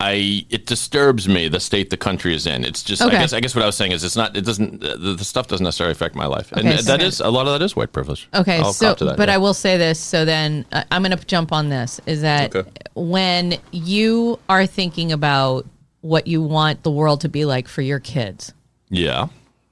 [0.00, 2.64] I it disturbs me the state the country is in.
[2.64, 3.16] It's just Okay.
[3.16, 5.24] I guess I guess what I was saying is it's not it doesn't the, the
[5.24, 7.64] stuff doesn't necessarily affect my life and Okay, that so- is a lot of that
[7.64, 8.28] is white privilege.
[8.34, 9.34] Okay, I'll so that, but yeah.
[9.34, 9.98] I will say this.
[10.00, 12.00] So then uh, I'm going to jump on this.
[12.06, 12.68] Is that Okay.
[12.94, 15.66] when you are thinking about
[16.00, 18.52] what you want the world to be like for your kids,
[18.90, 19.28] yeah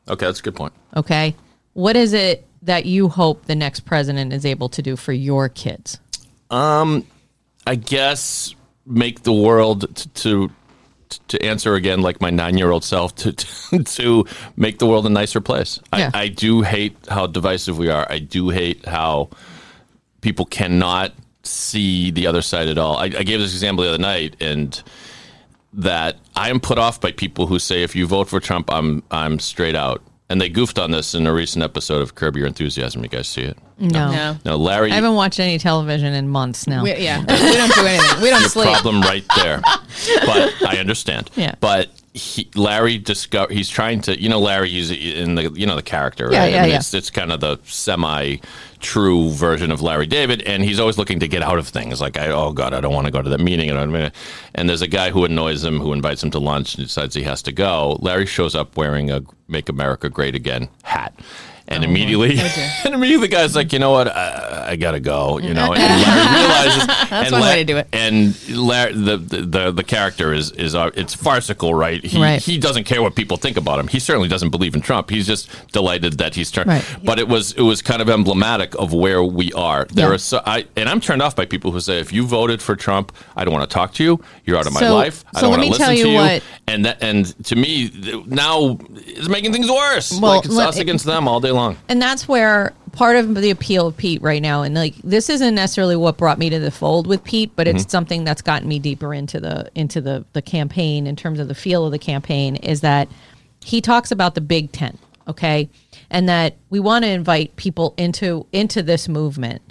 [0.08, 0.72] okay that's a good point.
[0.96, 1.34] okay,
[1.74, 5.48] what is it that you hope the next president is able to do for your
[5.48, 5.98] kids?
[6.50, 7.04] Um,
[7.66, 8.54] I guess
[8.92, 10.50] make the world t- to
[11.28, 14.24] to answer again like my nine year old self to, to to
[14.56, 15.78] make the world a nicer place.
[15.96, 16.10] Yeah.
[16.14, 18.06] I, I do hate how divisive we are.
[18.10, 19.30] I do hate how
[20.20, 22.96] people cannot see the other side at all.
[22.96, 24.80] I, I gave this example the other night, and
[25.74, 29.02] that I am put off by people who say if you vote for Trump, I'm
[29.10, 30.02] I'm straight out.
[30.28, 33.02] And they goofed on this in a recent episode of Curb Your Enthusiasm.
[33.02, 33.58] You guys see it?
[33.78, 34.12] No.
[34.12, 34.36] No.
[34.44, 34.92] No, Larry.
[34.92, 36.82] I haven't watched any television in months now.
[36.82, 38.22] We, yeah, we don't do anything.
[38.22, 38.68] We don't your sleep.
[38.68, 39.60] problem right there.
[40.26, 41.30] but I understand.
[41.36, 41.54] Yeah.
[41.60, 45.76] But he, Larry discover he's trying to you know Larry he's in the you know
[45.76, 46.76] the character right Yeah, yeah, I mean, yeah.
[46.76, 48.36] it's it's kind of the semi
[48.80, 52.18] true version of Larry David and he's always looking to get out of things like
[52.18, 54.12] I oh god I don't want to go to that meeting and I'm gonna,
[54.54, 57.22] and there's a guy who annoys him who invites him to lunch and decides he
[57.22, 61.18] has to go Larry shows up wearing a Make America Great Again hat
[61.72, 62.38] Oh, and immediately,
[62.84, 65.38] and immediately, the guy's like, you know what, I, I gotta go.
[65.38, 67.88] You know, and Larry realizes that's and one way to do it.
[67.92, 72.04] And Larry, the, the the character is is uh, it's farcical, right?
[72.04, 72.40] He Right.
[72.42, 73.88] he doesn't care what people think about him.
[73.88, 75.10] He certainly doesn't believe in Trump.
[75.10, 76.68] He's just delighted that he's turned.
[76.68, 76.96] Right.
[77.04, 79.86] But it was it was kind of emblematic of where we are.
[79.86, 80.14] There Yeah.
[80.14, 82.76] are so I and I'm turned off by people who say if you voted for
[82.76, 84.20] Trump, I don't want to talk to you.
[84.44, 85.24] You're out of my So- life.
[85.34, 86.14] I so don't want to listen tell to you you.
[86.16, 87.90] what- And that and to me
[88.26, 90.12] now it's making things worse.
[90.20, 91.61] Well, like it's let- us against them all day long.
[91.88, 95.54] And that's where part of the appeal of Pete right now, and like this isn't
[95.54, 97.90] necessarily what brought me to the fold with Pete, but it's mm-hmm.
[97.90, 101.54] something that's gotten me deeper into the into the the campaign in terms of the
[101.54, 102.56] feel of the campaign.
[102.56, 103.08] Is that
[103.62, 105.68] he talks about the Big Tent, okay,
[106.10, 109.62] and that we want to invite people into into this movement,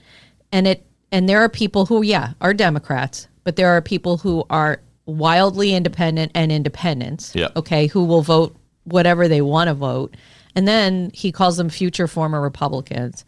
[0.52, 4.46] and it and there are people who, yeah, are Democrats, but there are people who
[4.50, 7.36] are wildly independent and independents.
[7.36, 7.50] Yeah.
[7.56, 10.16] Okay, who will vote whatever they want to vote,
[10.56, 13.26] and then he calls them future former Republicans.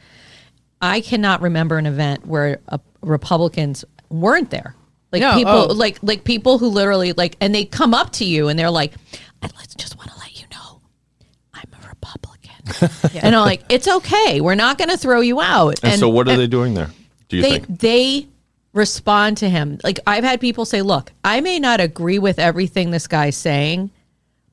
[0.81, 4.75] I cannot remember an event where uh, Republicans weren't there.
[5.11, 5.73] Like No, people, oh.
[5.73, 8.93] like like people who literally like, and they come up to you and they're like,
[9.43, 10.81] "I just want to let you know,
[11.53, 15.79] I'm a Republican," and I'm like, "It's okay, we're not going to throw you out."
[15.83, 16.89] And, so, what are they doing there?
[17.29, 17.79] Do you they think?
[17.79, 18.27] they
[18.73, 19.77] respond to him.
[19.83, 23.91] Like I've had people say, "Look, I may not agree with everything this guy's saying,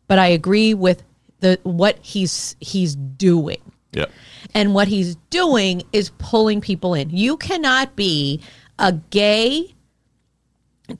[0.09, 1.03] but I agree with
[1.41, 3.61] the what he's he's doing."
[3.93, 4.07] Yeah.
[4.55, 7.11] And what he's doing is pulling people in.
[7.11, 8.41] You cannot be
[8.79, 9.75] a gay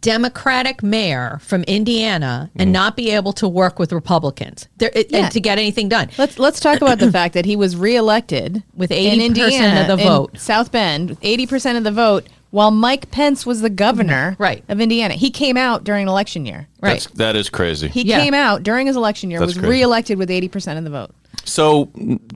[0.03, 2.63] Democratic mayor from Indiana Mm.
[2.63, 5.19] and not be able to work with Republicans there, it- Yeah.
[5.25, 6.11] and to get anything done.
[6.17, 10.01] Let's let's talk about the fact that he was reelected With in 80% of the
[10.05, 10.39] in vote.
[10.39, 14.43] South Bend, eighty percent of the vote, while Mike Pence was the governor mm-hmm.
[14.43, 14.65] Right.
[14.69, 15.15] of Indiana.
[15.15, 16.69] He came out during an election year.
[16.81, 16.93] Right.
[16.93, 17.89] That's, that is crazy.
[17.89, 18.21] He Yeah.
[18.21, 19.71] came out during his election year, That's was crazy.
[19.71, 21.11] reelected with eighty percent of the vote.
[21.45, 21.91] So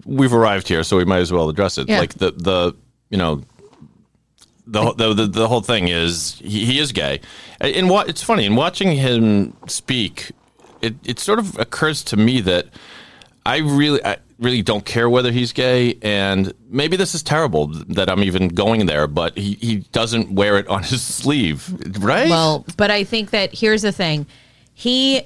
[0.04, 1.88] we've arrived here, so we might as well address it.
[1.88, 2.00] Yeah.
[2.00, 2.74] Like the the
[3.10, 3.42] you know
[4.66, 7.20] the the the, the whole thing is he, he is gay,
[7.60, 10.32] and what it's funny in watching him speak,
[10.80, 12.68] it it sort of occurs to me that
[13.44, 18.08] I really I really don't care whether he's gay, and maybe this is terrible that
[18.10, 21.68] I'm even going there, but he he doesn't wear it on his sleeve,
[22.04, 22.28] right?
[22.28, 24.26] Well, but I think that here's the thing.
[24.74, 25.22] He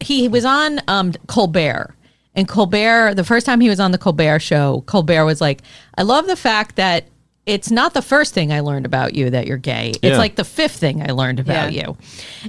[0.00, 1.94] he was on um, Colbert.
[2.34, 5.62] And Colbert, the first time he was on the Colbert show, Colbert was like,
[5.96, 7.04] I love the fact that
[7.46, 9.90] it's not the first thing I learned about you that you're gay.
[10.02, 10.18] It's Yeah.
[10.18, 11.86] like the fifth thing I learned about Yeah.
[11.86, 11.96] you.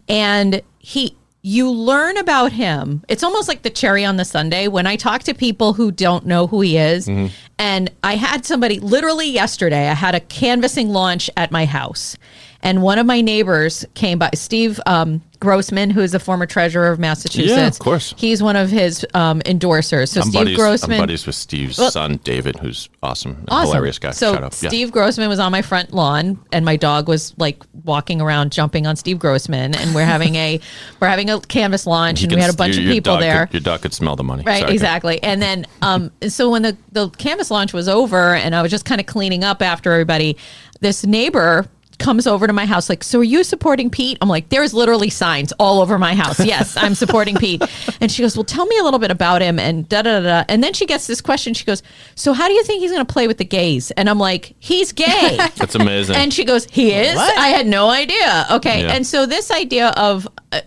[0.09, 1.15] And he
[1.47, 3.01] you learn about him.
[3.07, 6.25] It's almost like the cherry on the sundae when I talk to people who don't
[6.25, 7.07] know who he is.
[7.07, 7.33] Mm-hmm.
[7.57, 12.17] And I had somebody literally yesterday, I had a canvassing launch at my house.
[12.63, 16.87] And one of my neighbors came by, Steve um, Grossman, who is a former treasurer
[16.89, 17.51] of Massachusetts.
[17.55, 18.13] Yeah, of course.
[18.17, 20.09] He's one of his um, endorsers.
[20.09, 20.93] So I'm Steve buddies, Grossman.
[20.93, 23.67] I'm buddies with Steve's Well- son, David, who's awesome, Awesome.
[23.67, 24.11] hilarious guy.
[24.11, 24.59] So out.
[24.61, 24.69] Yeah.
[24.69, 28.87] Steve Grossman was on my front lawn, and my dog was like walking around, jumping
[28.87, 30.59] on Steve Grossman, and we're having a
[30.99, 33.45] we're having a canvas launch, and we had a bunch your- of people there.
[33.45, 34.43] Could, your dog could smell the money.
[34.43, 35.21] Right, Sorry, exactly.
[35.21, 38.85] And then, um, so when the, the canvas launch was over and I was just
[38.85, 40.37] kind of cleaning up after everybody,
[40.81, 41.67] this neighbor
[41.99, 44.17] comes over to my house like, so are you supporting Pete?
[44.21, 46.39] I'm like, there's literally signs all over my house.
[46.39, 47.61] Yes, I'm supporting Pete.
[47.99, 50.43] And she goes, well, tell me a little bit about him and da da da.
[50.49, 51.53] And then she gets this question.
[51.53, 51.81] She goes,
[52.15, 53.91] so how do you think he's going to play with the gays?
[53.91, 55.37] And I'm like, he's gay.
[55.55, 56.15] That's amazing.
[56.15, 57.17] And she goes, he is?
[57.17, 58.45] I had no idea.
[58.51, 58.83] Okay.
[58.83, 58.93] Yeah.
[58.93, 60.61] And so this idea of, uh,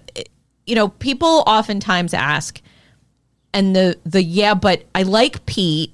[0.67, 2.61] you know, people oftentimes ask,
[3.53, 5.93] and the the yeah, but I like Pete.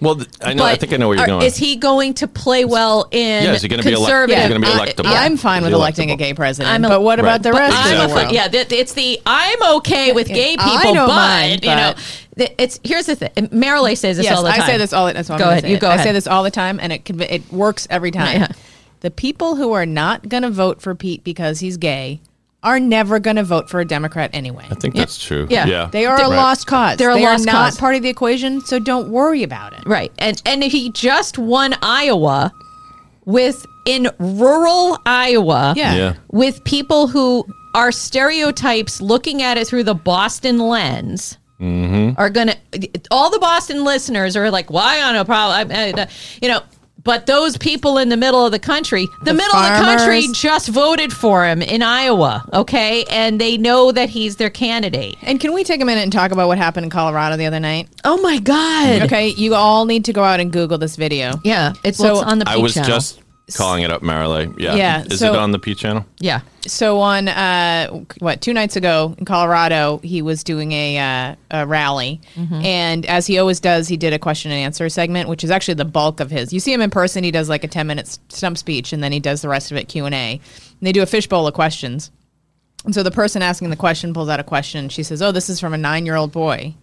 [0.00, 0.64] Well, I know.
[0.64, 1.42] I think I know where you're are- going.
[1.46, 3.44] Is he going to play well in?
[3.44, 4.48] Yeah, is he gonna be elect- conservative?
[4.48, 5.06] gonna be I- electable?
[5.06, 7.24] I'm fine with Is he electing a gay president, I'm a- but what Right.
[7.24, 8.32] about the rest I'm of a the fr- world?
[8.32, 11.94] yeah, that- it's the I'm okay with gay I people, don't but mind, you know,
[12.58, 13.48] it's here's the thing.
[13.50, 14.60] Marilyn says this yes, all the time.
[14.62, 15.80] I say this all the that's Go ahead, you it.
[15.80, 16.06] go I ahead.
[16.06, 18.40] say this all the time, and it it works every time.
[18.40, 18.48] Yeah.
[19.00, 22.20] The people who are not going to vote for Pete because he's gay
[22.62, 24.66] are never going to vote for a Democrat anyway.
[24.70, 25.46] I think that's true.
[25.48, 25.66] Yeah.
[25.66, 25.88] Yeah.
[25.92, 26.36] They are a Right.
[26.36, 26.96] lost cause.
[26.96, 27.78] They're a they lost are not cause.
[27.78, 29.80] part of the equation, so don't worry about it.
[29.86, 30.12] Right.
[30.18, 32.52] And and he just won Iowa
[33.24, 35.74] with in rural Iowa.
[35.76, 35.94] Yeah.
[35.94, 36.14] Yeah.
[36.32, 41.38] With people who are stereotypes looking at it through the Boston lens.
[41.60, 42.20] Mm-hmm.
[42.20, 42.54] Are gonna
[43.10, 45.70] all the Boston listeners are like, why on a problem?
[45.72, 46.08] I- I-
[46.42, 46.60] You know,
[47.04, 50.26] but those people in the middle of the country, the, The middle of the country
[50.32, 55.16] just voted for him in Iowa, okay, and they know that he's their candidate.
[55.22, 57.60] And can we take a minute and talk about what happened in Colorado the other
[57.60, 57.88] night?
[58.04, 59.02] Oh my God!
[59.02, 61.32] Okay, you all need to go out and Google this video.
[61.44, 62.48] Yeah, it's, So, it's on the.
[62.48, 62.88] I was channel.
[62.88, 63.20] just
[63.56, 64.54] calling it up, Marilyn.
[64.58, 64.74] Yeah.
[64.74, 66.04] Yeah, Is so- it on the P channel?
[66.20, 66.40] yeah.
[66.66, 71.66] So on uh, what two nights ago in Colorado, he was doing a, uh, a
[71.66, 75.50] rally, and as he always does, he did a question and answer segment, which is
[75.50, 76.52] actually the bulk of his.
[76.52, 79.12] You see him in person; he does like a ten minute stump speech, and then
[79.12, 80.32] he does the rest of it Q and A.
[80.32, 80.40] And
[80.86, 82.10] they do a fishbowl of questions.
[82.84, 84.90] And so the person asking the question pulls out a question.
[84.90, 86.74] She says, "Oh, this is from a nine year old boy,"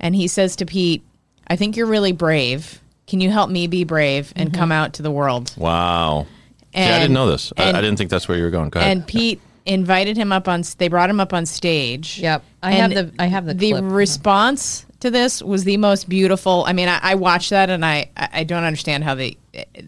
[0.00, 1.02] and he says to Pete,
[1.46, 2.80] "I think you're really brave.
[3.10, 6.26] Can you help me be brave and come out to the world?" Wow.
[6.74, 7.52] See, I didn't know this.
[7.56, 8.70] I, and- I didn't think that's where you were going.
[8.70, 8.96] Go ahead.
[8.96, 10.62] and Pete invited him up on.
[10.78, 12.18] They brought him up on stage.
[12.20, 12.44] Yep.
[12.62, 13.84] I have the- I have the the clip.
[13.86, 16.62] response to this was the most beautiful.
[16.68, 19.36] I mean, I, I watched that and I I I don't understand how they.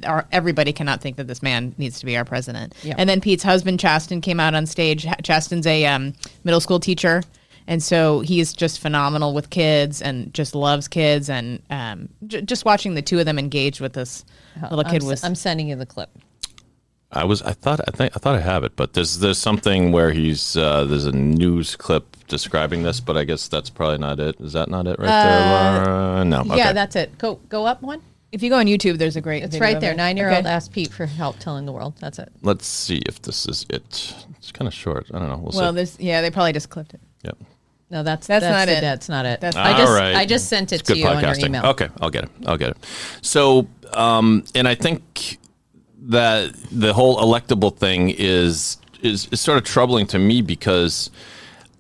[0.04, 2.74] Our, everybody cannot think that this man needs to be our president.
[2.82, 2.96] Yep.
[2.98, 5.06] And then Pete's husband Chasten came out on stage.
[5.22, 7.22] Chasten's a um, middle school teacher.
[7.66, 11.31] And so he's just phenomenal with kids and just loves kids.
[11.31, 14.25] And um, j- just watching the two of them engage with this
[14.70, 15.22] little kid I'm, was.
[15.25, 16.11] I'm sending you the clip.
[17.14, 17.42] I was.
[17.42, 17.81] I thought.
[17.87, 18.16] I think.
[18.16, 21.77] I thought I have it, but there's there's something where he's uh, there's a news
[21.77, 24.40] clip describing this, but I guess that's probably not it.
[24.40, 25.85] Is that not it right there?
[25.85, 26.25] Laura?
[26.25, 26.42] No.
[26.57, 26.72] Yeah, okay.
[26.72, 27.18] that's it.
[27.18, 28.01] Go go up one.
[28.33, 29.42] if you go on YouTube, there's a great.
[29.42, 29.92] It's video right there.
[29.92, 29.96] it.
[29.98, 30.48] Nine year old Okay.
[30.48, 31.94] asked Pete for help telling the world.
[32.01, 32.33] That's it.
[32.40, 34.14] Let's see if this is it.
[34.38, 35.07] It's kind of short.
[35.12, 35.37] I don't know.
[35.37, 35.77] We'll, Well, see.
[35.77, 37.01] this yeah, they probably just clipped it.
[37.25, 37.37] Yep.
[37.92, 38.81] No, that's That's not the- it.
[38.81, 39.40] That's not it.
[39.42, 40.16] That's I not just All right.
[40.16, 41.66] I just sent it It's to good you on your email.
[41.66, 42.31] Okay, I'll get it.
[42.46, 42.78] I'll get it.
[43.20, 45.38] So, um, and I think
[46.05, 51.11] that the whole electable thing is is, is sort of troubling to me because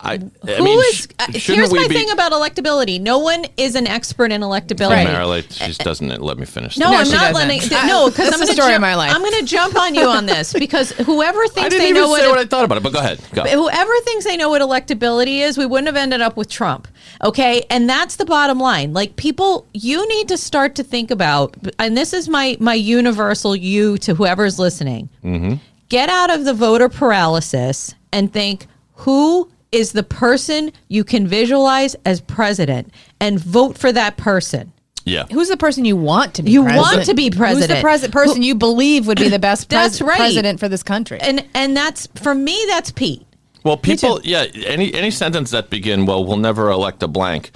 [0.04, 0.18] I, I
[0.56, 0.94] Who mean, is?
[0.96, 3.00] sh- uh, here's my be, thing about electability.
[3.00, 5.04] No one is an expert in electability.
[5.04, 6.76] Marilyn, she just uh, uh, doesn't let me finish.
[6.76, 7.34] No, No, I'm not doesn't.
[7.48, 7.60] letting.
[7.72, 9.14] I- no, because I'm the going to story jump, of my life.
[9.14, 12.22] I'm going to jump on you on this because whoever thinks they even know say
[12.26, 13.20] what, what I thought about it, but go ahead.
[13.32, 13.44] Go.
[13.44, 16.88] whoever thinks they know what electability is, we wouldn't have ended up with Trump.
[17.22, 18.92] Okay, and that's the bottom line.
[18.92, 23.54] Like people, you need to start to think about, and this is my my universal
[23.54, 25.08] you to whoever's listening.
[25.22, 25.54] Mm-hmm.
[25.88, 31.96] Get out of the voter paralysis and think who is the person you can visualize
[32.04, 34.72] as president and vote for that person.
[35.04, 35.24] Yeah.
[35.32, 36.52] Who's the person you want to be?
[36.52, 36.52] President?
[36.52, 36.96] You president?
[36.96, 37.70] want to be president.
[37.70, 38.12] Who's the president.
[38.14, 40.16] person Who- you believe would be the best pres- right.
[40.16, 41.18] president for this country?
[41.20, 43.26] And and that's for me that's Pete.
[43.64, 47.52] Well, people, yeah, any any sentence that begin, well, we'll never elect a blank.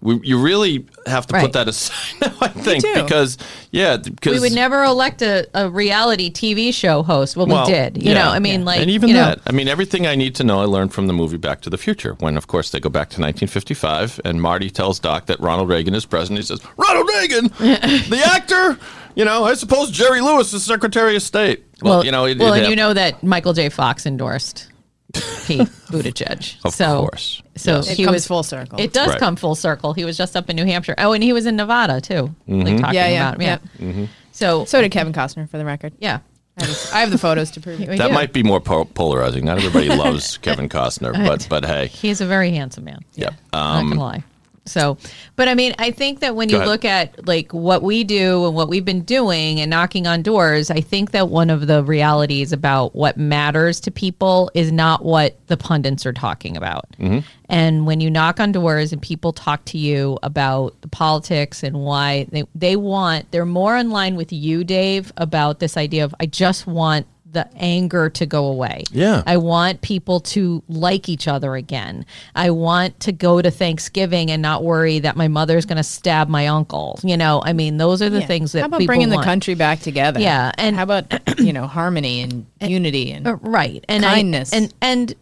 [0.00, 1.42] We, you really have to Right.
[1.42, 3.36] put that aside now, I think, because
[3.72, 7.36] yeah, because We would never elect a, a reality TV show host.
[7.36, 8.02] Well, Well, we did.
[8.02, 8.24] You yeah.
[8.24, 9.40] know, I mean, like, and even you know, that.
[9.46, 11.78] I mean, everything I need to know, I learned from the movie Back to the
[11.78, 12.14] Future.
[12.20, 15.94] When, of course, they go back to 1955, and Marty tells Doc that Ronald Reagan
[15.94, 16.38] is president.
[16.38, 18.78] He says, "Ronald Reagan, the actor."
[19.16, 21.64] You know, I suppose Jerry Lewis is Secretary of State.
[21.82, 23.68] Well, you know, it, well, it and hap- you know that Michael J.
[23.68, 24.68] Fox endorsed
[25.14, 26.56] Pete Buttigieg.
[26.64, 27.42] Of so, course.
[27.56, 27.90] So Yes.
[27.90, 28.78] It he comes was full circle.
[28.80, 29.18] It does Right.
[29.18, 29.92] come full circle.
[29.94, 30.94] He was just up in New Hampshire.
[30.98, 32.34] Oh, and he was in Nevada too.
[32.48, 32.60] Mm-hmm.
[32.60, 33.60] Like talking Yeah, yeah, about him.
[33.80, 33.86] Yeah.
[33.86, 34.04] Mm-hmm.
[34.32, 35.92] So, so did Kevin Costner, for the record.
[35.98, 36.20] yeah.
[36.60, 37.98] I have, I have the photos to prove it.
[37.98, 39.44] that might be more po- polarizing.
[39.44, 42.98] Not everybody loves Kevin Costner, but but hey, He's a very handsome man.
[43.14, 43.30] yeah.
[43.52, 44.24] not Um, gonna lie.
[44.68, 44.98] So,
[45.36, 46.68] but I mean, I think that when Go you ahead.
[46.68, 50.70] look at like what we do and what we've been doing and knocking on doors,
[50.70, 55.38] I think that one of the realities about what matters to people is not what
[55.48, 56.90] the pundits are talking about.
[56.98, 57.20] Mm-hmm.
[57.48, 61.80] And when you knock on doors and people talk to you about the politics and
[61.80, 66.14] why they, they want, they're more in line with you, Dave, about this idea of
[66.20, 68.84] I just want the anger to go away.
[68.90, 69.22] Yeah.
[69.26, 72.06] I want people to like each other again.
[72.34, 76.28] I want to go to Thanksgiving and not worry that my mother's going to stab
[76.28, 76.98] my uncle.
[77.02, 78.26] You know, I mean, those are the Yeah.
[78.26, 79.20] things that How about people bringing want.
[79.20, 80.20] the country back together?
[80.20, 84.52] Yeah, and- how about you know harmony and unity and Uh, right and I- Kindness.
[84.54, 85.14] and and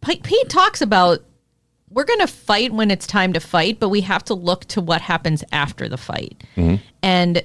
[0.00, 1.18] Pete, Pete talks about
[1.90, 4.80] we're going to fight when it's time to fight, but we have to look to
[4.80, 6.44] what happens after the fight.
[7.02, 7.42] And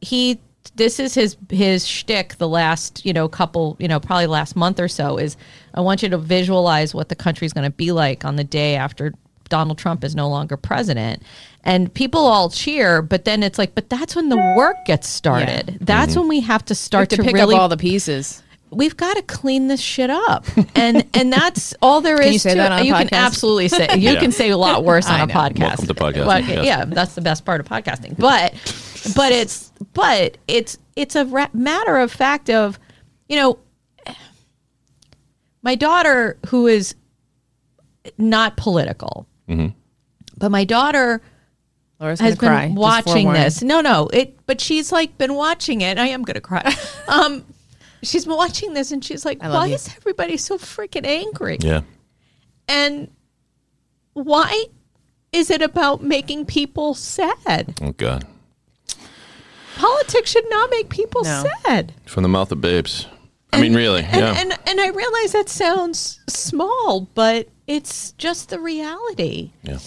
[0.00, 0.40] he,
[0.76, 2.36] this is his his shtick.
[2.38, 5.36] The last you know couple you know probably last month or so is
[5.74, 8.76] I want you to visualize what the country's going to be like on the day
[8.76, 9.12] after
[9.48, 11.22] Donald Trump is no longer president.
[11.64, 15.78] And people all cheer, but then it's like, but that's when the work gets started.
[15.80, 16.20] That's mm-hmm.
[16.20, 18.42] when we have to start have to, to, pick really up all the pieces.
[18.70, 22.50] we've got to clean this shit up and and that's all there is you say
[22.50, 24.18] to that on a you can absolutely say you Yeah.
[24.20, 25.34] can say a lot worse on I a know.
[25.34, 26.64] podcast Welcome to podcasting, Well, yes.
[26.66, 28.52] yeah that's the best part of podcasting but
[29.16, 32.78] but it's but it's it's a ra- matter of fact of
[33.28, 33.58] you know
[35.62, 36.94] my daughter who is
[38.18, 39.68] not political Mm-hmm.
[40.38, 41.20] but my daughter
[42.00, 42.66] Laura's has gonna cry.
[42.66, 43.62] been watching this.
[43.62, 44.36] No, no, it.
[44.46, 45.96] But she's like been watching it.
[45.98, 46.74] I am gonna cry.
[47.08, 47.44] um,
[48.02, 49.74] she's been watching this, and she's like, "Why you.
[49.74, 51.82] is everybody so freaking angry?" yeah.
[52.68, 53.10] And
[54.14, 54.64] why
[55.30, 57.74] is it about making people sad?
[57.82, 58.26] Oh God.
[59.76, 61.44] Politics should not make people No.
[61.64, 61.92] sad.
[62.06, 63.06] From the mouth of babes.
[63.52, 64.02] I mean, really.
[64.02, 64.34] And, yeah.
[64.36, 69.52] and and I realize that sounds small, but it's just the reality.
[69.62, 69.78] Yeah.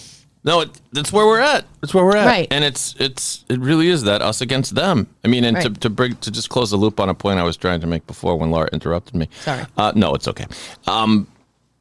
[0.45, 1.65] No, it, that's where we're at.
[1.81, 2.25] That's where we're at.
[2.25, 2.47] Right.
[2.49, 5.07] And it's it's it really is that us against them.
[5.25, 5.81] I mean, and to Right.
[5.81, 8.07] to bring to just close the loop on a point I was trying to make
[8.07, 9.27] before when Laura interrupted me.
[9.41, 9.65] Sorry.
[9.77, 10.45] Uh, no, it's okay.
[10.85, 11.27] Um,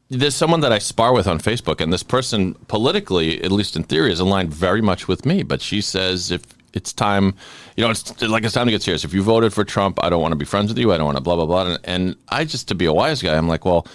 [0.09, 3.85] there's someone that I spar with on Facebook, and this person politically, at least in
[3.85, 5.45] theory, is aligned very much with me.
[5.45, 6.43] But she says if
[6.77, 7.35] it's time,
[7.77, 9.05] you know, it's like it's time to get serious.
[9.05, 10.93] If you voted for Trump, I don't want to be friends with you.
[10.93, 11.67] I don't want to blah blah blah.
[11.67, 13.87] And, and I just to be a wise guy, I'm like, well,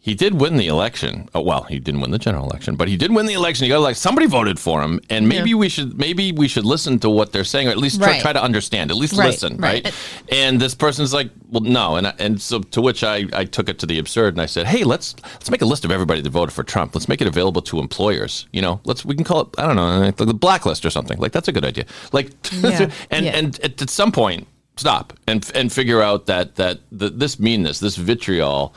[0.00, 1.28] he did win the election.
[1.34, 3.66] Oh, well, he didn't win the general election, but he did win the election.
[3.66, 6.98] You got like somebody voted for him, and maybe we should maybe we should listen
[7.00, 8.22] to what they're saying, or at least try, Right.
[8.22, 9.84] try to understand, at least Right, listen, right.
[9.84, 9.94] right.
[10.30, 13.68] And this person's like, well, no, and I- and so to which I I took
[13.68, 16.20] it to the absurd, and I said, hey, let's let's make a list of everybody
[16.22, 16.94] that voted for Trump.
[16.94, 18.46] Let's make it available to employers.
[18.52, 21.18] You know, let's we can call it I don't know like the blacklist or something.
[21.18, 21.84] Like that's a good idea.
[22.12, 22.90] Like, Yeah.
[23.10, 23.36] and Yeah.
[23.36, 24.46] and at, at some point
[24.76, 28.72] stop and and figure out that that the, this meanness, this vitriol,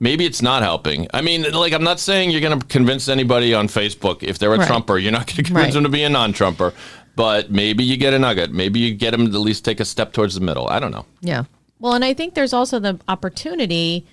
[0.00, 1.06] maybe it's not helping.
[1.12, 4.54] I mean, like I'm not saying you're going to convince anybody on Facebook if they're
[4.54, 4.66] a Right.
[4.66, 5.74] Trumper, you're not going to convince Right.
[5.74, 6.72] them to be a non-Trumper.
[7.16, 8.52] But maybe you get a nugget.
[8.52, 10.68] Maybe you get them to at least take a step towards the middle.
[10.68, 11.04] I don't know.
[11.20, 11.44] Yeah.
[11.80, 14.06] Well, and I think there's also the opportunity.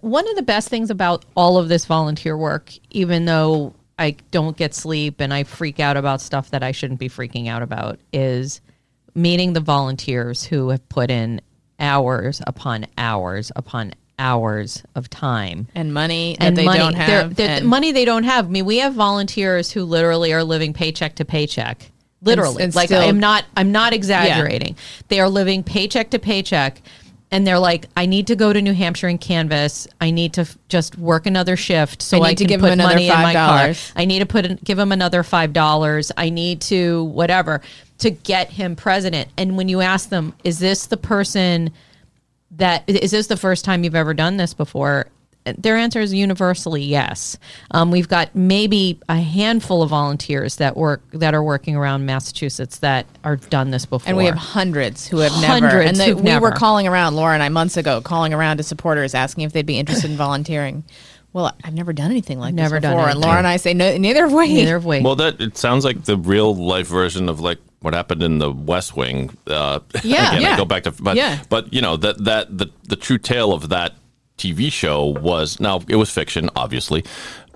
[0.00, 4.56] One of the best things about all of this volunteer work, even though I don't
[4.56, 8.00] get sleep and I freak out about stuff that I shouldn't be freaking out about,
[8.12, 8.60] is
[9.14, 11.40] meeting the volunteers who have put in
[11.78, 16.78] hours upon hours upon hours of time and money that and they money.
[16.78, 17.34] don't They're- have.
[17.36, 18.46] they're- and- money they don't have.
[18.46, 21.90] I mean, we have volunteers who literally are living paycheck to paycheck.
[22.22, 23.44] Literally, and like still- I'm not.
[23.56, 24.76] I'm not exaggerating.
[25.08, 26.80] They are living paycheck to paycheck,
[27.30, 29.86] and they're like, I need to go to New Hampshire and canvas.
[30.00, 32.60] I need to f- just work another shift so I I, need to can give
[32.62, 33.74] put another money in my car.
[33.94, 36.10] I need to put in, give him another five dollars.
[36.16, 37.60] I need to whatever
[37.98, 39.28] to get him president.
[39.36, 41.70] And when you ask them, is this the person?
[42.50, 45.06] That is this the first time you've ever done this before
[45.58, 47.38] their answer is universally yes
[47.70, 52.78] um, we've got maybe a handful of volunteers that work that are working around massachusetts
[52.78, 55.46] that are done this before and we have hundreds who have never.
[55.46, 58.58] Hundreds And they, who've we were calling around, Laura and I, months ago, calling around
[58.58, 60.84] to supporters asking if they'd be interested in volunteering.
[61.32, 63.08] Well, I've never done anything like Never this done before.
[63.08, 63.28] And anything.
[63.28, 64.48] Laura and I say, no, neither have we.
[64.48, 67.94] neither have we Well, that it sounds like the real life version of like what
[67.94, 69.36] happened in the West Wing.
[69.46, 71.38] Uh, Yeah, again, I go back to but Yeah.
[71.48, 73.94] but you know that that the the true tale of that
[74.38, 77.04] TV show was now it was fiction, obviously.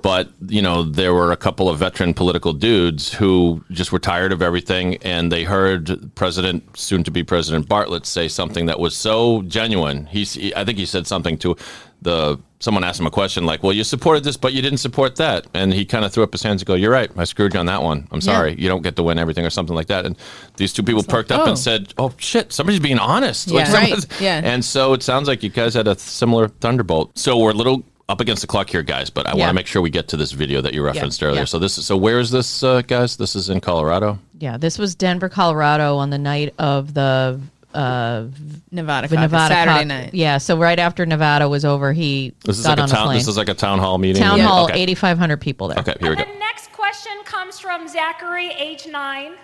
[0.03, 4.33] But you know there were a couple of veteran political dudes who just were tired
[4.33, 8.97] of everything, and they heard President, soon to be President Bartlet, say something that was
[8.97, 10.07] so genuine.
[10.07, 11.55] He's, he, I think he said something to
[12.03, 15.17] the someone asked him a question like, "Well, you supported this, but you didn't support
[15.17, 17.55] that," and he kind of threw up his hands and go, "You're right, I screwed
[17.55, 18.07] you on that one.
[18.11, 20.17] I'm sorry, you don't get to win everything or something like that." And
[20.57, 21.51] these two people perked up oh.
[21.51, 23.73] and said, "Oh shit, somebody's being honest." Yeah.
[23.73, 24.41] Right, yeah.
[24.43, 27.19] And so it sounds like you guys had a similar thunderbolt.
[27.19, 29.69] So we're a little up against the clock here, guys, but I want to make
[29.69, 31.41] sure we get to this video that you referenced earlier.
[31.41, 31.45] yeah.
[31.45, 33.17] So this is so where is this, uh, guys?
[33.17, 34.19] This is in Colorado.
[34.41, 37.39] yeah this was denver colorado on the night of the
[37.75, 38.25] uh
[38.73, 40.15] Nevada, the caucus, nevada Saturday cauc- night.
[40.15, 43.03] yeah so right after nevada was over he This is got like a on town.
[43.03, 44.23] a plane This is like a town hall meeting.
[44.23, 44.47] town Yeah.
[44.47, 44.81] hall Okay.
[44.83, 46.25] 8500 people there Okay, here we go.
[46.25, 49.35] The next question comes from Zachary, age nine.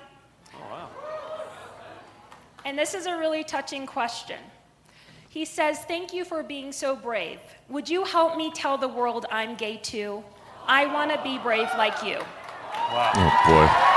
[2.64, 4.38] And this is a really touching question.
[5.28, 7.38] He says, Thank you for being so brave.
[7.68, 10.24] Would you help me tell the world I'm gay too?
[10.66, 12.18] I want to be brave like you.
[12.90, 13.92] Oh boy.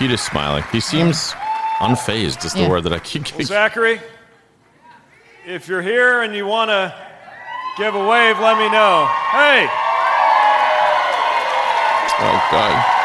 [0.00, 0.64] Peter's smiling.
[0.72, 1.32] He seems
[1.80, 2.42] unfazed.
[2.46, 2.68] Is the Yeah.
[2.70, 3.30] word that I keep.
[3.36, 4.00] Well, Zachary,
[5.46, 6.94] if you're here and you want to
[7.76, 9.06] give a wave, let me know.
[9.30, 9.68] Hey,
[12.22, 12.96] Oh God.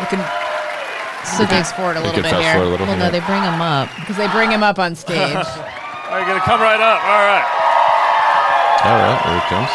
[0.00, 0.20] You can
[1.24, 2.52] so they, fast forward a little bit fast here.
[2.54, 2.86] forward a little.
[2.86, 5.34] well no they bring him up Because they bring him up on stage.
[5.34, 7.00] are you going to come right up?
[7.02, 7.46] All right.
[8.84, 9.72] All right, here it comes.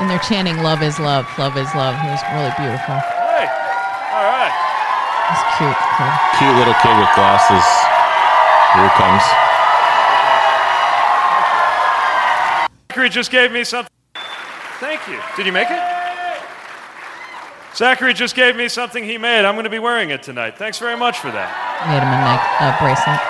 [0.00, 2.98] And they're chanting love is love love is love it was really beautiful
[3.34, 3.46] Hey,
[4.14, 4.54] all right.
[5.30, 6.12] it's cute kid.
[6.38, 7.66] Cute little kid with glasses.
[8.74, 9.22] Here it comes.
[12.90, 13.90] Zachary just gave me something.
[14.80, 15.18] Thank you.
[15.36, 15.80] Did you make it?
[17.76, 19.44] Zachary just gave me something he made.
[19.44, 20.56] I'm going to be wearing it tonight.
[20.58, 21.50] Thanks very much for that.
[21.86, 23.20] made him a neck uh, bracelet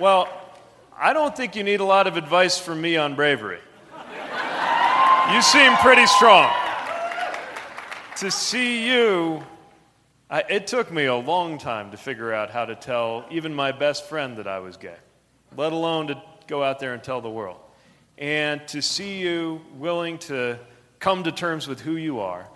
[0.00, 0.28] Well,
[1.04, 3.58] I don't think you need a lot of advice from me on bravery.
[5.34, 6.50] You seem pretty strong.
[8.16, 9.44] To see you,
[10.30, 13.70] I, it took me a long time to figure out how to tell even my
[13.70, 14.96] best friend that I was gay,
[15.54, 17.60] let alone to go out there and tell the world.
[18.16, 20.58] And to see you willing to
[21.00, 22.48] come to terms with who you are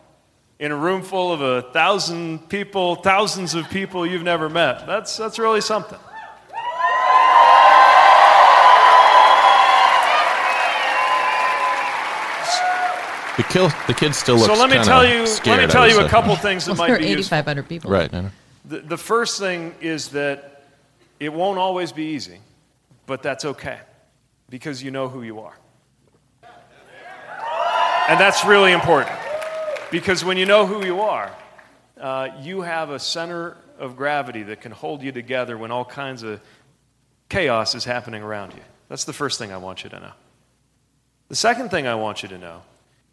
[0.58, 5.18] in a room full of a thousand people, thousands of people you've never met, that's,
[5.18, 5.98] that's really something.
[13.38, 14.52] The kill, the kid still looks.
[14.52, 15.24] so let me tell you.
[15.24, 17.36] Scared, let me tell you a couple things that Well, there might are be useful.
[17.38, 17.88] 8,500 people.
[17.88, 18.10] Right.
[18.64, 20.64] The, the first thing is that
[21.20, 22.40] it won't always be easy,
[23.06, 23.78] but that's okay
[24.50, 25.56] because you know who you are.
[28.08, 29.16] And that's really important
[29.92, 31.32] because when you know who you are,
[32.00, 36.24] uh, you have a center of gravity that can hold you together when all kinds
[36.24, 36.40] of
[37.28, 38.62] chaos is happening around you.
[38.88, 40.12] That's the first thing I want you to know.
[41.28, 42.62] The second thing I want you to know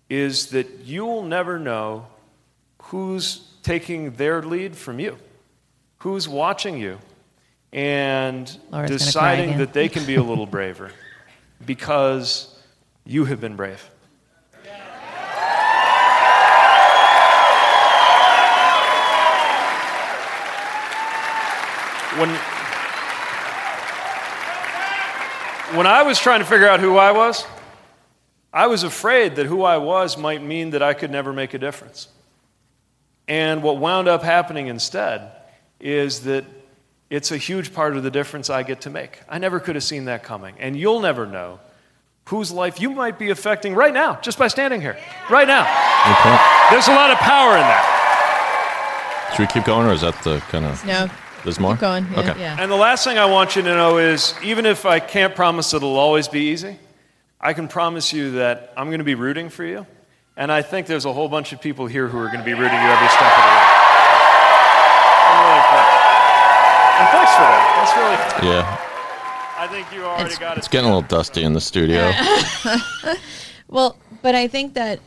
[0.09, 2.07] is that you'll never know
[2.83, 5.17] who's taking their lead from you,
[5.99, 6.99] who's watching you,
[7.73, 10.91] and Laura's deciding that they can be a little braver
[11.65, 12.55] because
[13.05, 13.89] you have been brave.
[22.17, 22.29] When,
[25.75, 27.45] when I was trying to figure out who I was,
[28.55, 31.59] I was afraid that who I was might mean that I could never make a
[31.59, 32.07] difference.
[33.27, 35.29] And what wound up happening instead
[35.81, 36.45] is that
[37.09, 39.19] it's a huge part of the difference I get to make.
[39.27, 40.55] I never could have seen that coming.
[40.57, 41.59] And you'll never know
[42.29, 44.97] whose life you might be affecting right now, just by standing here.
[45.29, 45.65] Right now.
[46.05, 46.41] Good point.
[46.71, 49.31] There's a lot of power in that.
[49.35, 50.83] Should we keep going, or is that the kind of?
[50.85, 51.09] No.
[51.43, 51.73] There's more.
[51.73, 52.19] Keep going, yeah.
[52.19, 52.39] Okay.
[52.39, 52.57] Yeah.
[52.57, 55.73] And the last thing I want you to know is even if I can't promise
[55.73, 56.79] it'll always be easy,
[57.39, 59.85] I can promise you that I'm going to be rooting for you.
[60.37, 62.53] And I think there's a whole bunch of people here who are going to be
[62.53, 63.65] rooting you every step of the way.
[65.27, 66.01] I'm really impressed.
[66.99, 67.63] And thanks for that.
[67.77, 68.81] That's really, Yeah.
[69.57, 70.59] I think you already got it.
[70.59, 72.11] It's getting a little dusty in the studio.
[73.67, 74.99] Well, but I think that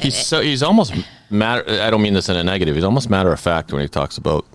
[0.00, 0.94] He's so he's almost
[1.28, 1.62] matter.
[1.82, 2.74] I don't mean this in a negative.
[2.74, 4.46] He's almost matter of fact when he talks about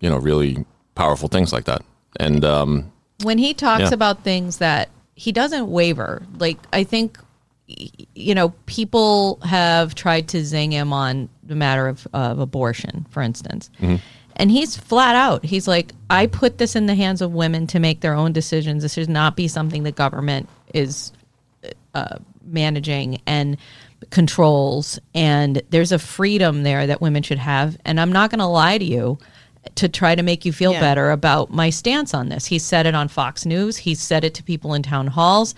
[0.00, 0.64] you know really
[0.96, 1.82] powerful things like that.
[2.18, 2.90] And um,
[3.22, 3.94] when he talks Yeah.
[3.94, 4.88] about things that
[5.20, 6.22] he doesn't waver.
[6.38, 7.18] Like i think
[8.14, 13.22] you know people have tried to zing him on the matter of, of abortion for
[13.22, 13.70] instance.
[14.36, 17.78] And he's flat out he's like i put this in the hands of women to
[17.78, 18.82] make their own decisions.
[18.82, 21.12] This should not be something the government is
[21.94, 23.58] uh, managing and
[24.08, 24.98] controls.
[25.14, 27.76] And there's a freedom there that women should have.
[27.84, 29.18] And i'm not going to lie to you
[29.74, 30.80] to try to make you feel Yeah.
[30.80, 34.34] better about my stance on this he said it on fox news he said it
[34.34, 35.54] to people in town halls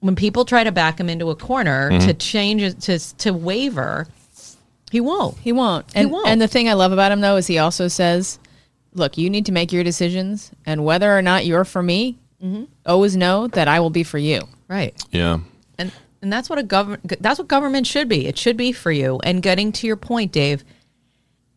[0.00, 2.06] when people try to back him into a corner mm-hmm.
[2.06, 4.06] to change it to to waver
[4.90, 5.84] he won't He won't.
[5.94, 6.28] And, won't.
[6.28, 8.38] and the thing I love about him, though, is he also says,
[8.94, 10.50] look, you need to make your decisions.
[10.64, 12.64] And whether or not you're for me, mm-hmm.
[12.86, 14.40] always know that I will be for you.
[14.68, 15.40] right yeah,
[15.78, 18.90] and and that's what a government that's what government should be it should be for
[18.90, 20.64] you and getting to your point dave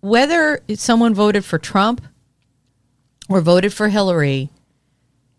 [0.02, 2.02] whether someone voted for trump
[3.30, 4.50] or voted for hillary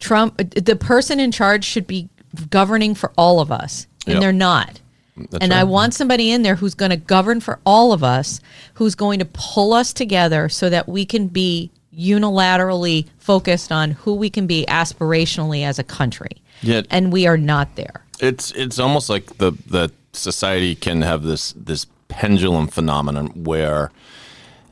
[0.00, 2.08] trump the person in charge should be
[2.50, 4.20] governing for all of us and Yep.
[4.20, 4.80] they're not
[5.16, 8.40] That's and I want somebody in there who's going to govern for all of us,
[8.74, 14.14] who's going to pull us together so that we can be unilaterally focused on who
[14.14, 16.30] we can be aspirationally as a country.
[16.62, 16.82] Yeah.
[16.90, 18.06] And we are not there.
[18.20, 23.90] it's it's almost like the the society can have this this pendulum phenomenon where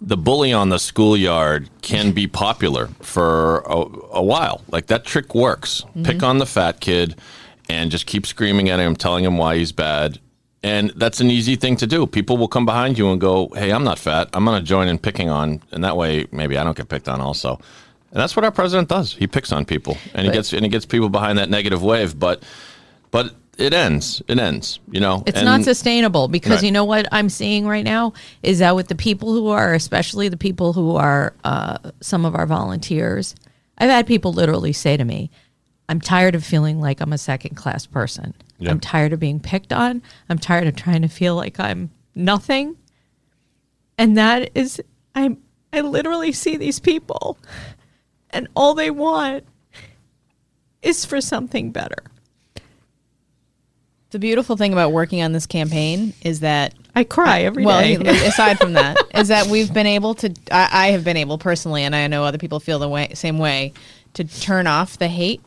[0.00, 3.76] the bully on the schoolyard can be popular for a,
[4.12, 4.62] a while.
[4.70, 5.82] Like that trick works.
[5.82, 6.02] Mm-hmm.
[6.04, 7.16] Pick on the fat kid
[7.68, 10.18] and just keep screaming at him, telling him why he's bad.
[10.62, 12.06] And that's an easy thing to do.
[12.06, 14.28] People will come behind you and go, "Hey, I'm not fat.
[14.34, 17.08] I'm going to join in picking on." And that way, maybe I don't get picked
[17.08, 17.58] on also.
[18.10, 19.14] And that's what our president does.
[19.14, 22.18] He picks on people, and he gets and he gets people behind that negative wave.
[22.18, 22.42] But
[23.10, 24.22] but it ends.
[24.28, 24.80] It ends.
[24.90, 26.64] You know, It's And- not sustainable because Right.
[26.64, 30.28] you know what I'm seeing right now is that with the people who are, especially
[30.28, 33.34] the people who are uh, some of our volunteers,
[33.78, 35.30] I've had people literally say to me,
[35.88, 38.34] I'm tired of feeling like I'm a second class person.
[38.58, 38.70] Yeah.
[38.70, 40.02] I'm tired of being picked on.
[40.28, 42.76] I'm tired of trying to feel like I'm nothing.
[43.98, 44.80] And that is,
[45.14, 45.36] I,
[45.72, 47.38] I literally see these people
[48.30, 49.44] and all they want
[50.82, 52.04] is for something better.
[54.10, 58.26] The beautiful thing about working on this campaign is that I cry every well, day.
[58.26, 60.34] aside from that, is that we've been able to.
[60.50, 63.38] I, I have been able personally, and I know other people feel the way, same
[63.38, 63.72] way,
[64.14, 65.40] to turn off the hate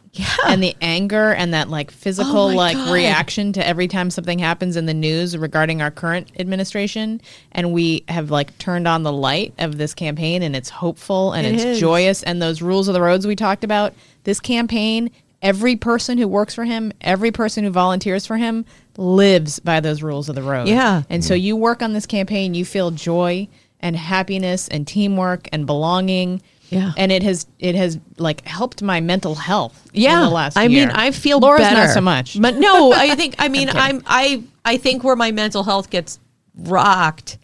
[0.46, 2.94] and the anger and that like physical Oh like God.
[2.94, 7.20] reaction to every time something happens in the news regarding our current administration.
[7.52, 11.46] And we have like turned on the light of this campaign, and it's hopeful and
[11.46, 11.80] It it's is.
[11.82, 12.24] joyous.
[12.24, 13.94] And those rules of the roads we talked about.
[14.24, 15.12] This campaign
[15.44, 18.66] every person who works for him, every person who volunteers for him
[18.98, 20.68] lives by those rules of the road.
[20.68, 21.04] Yeah.
[21.10, 23.48] And so you work on this campaign, you feel joy
[23.82, 26.94] and happiness and teamwork and belonging Yeah.
[26.98, 29.90] and it has it has like helped my mental health.
[29.92, 30.88] yeah in the last i year.
[30.88, 32.42] mean i feel Laura's better not so much.
[32.42, 33.82] but no i think i mean kidding.
[33.82, 36.18] i'm i i think where my mental health gets
[36.56, 37.38] rocked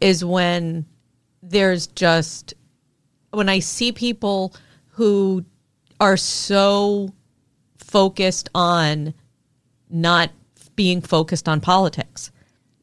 [0.00, 0.84] is when
[1.44, 2.54] there's just
[3.30, 4.52] when i see people
[4.90, 5.44] who
[6.00, 7.08] are so
[7.94, 9.14] focused on
[9.88, 10.30] not
[10.74, 12.32] being focused on politics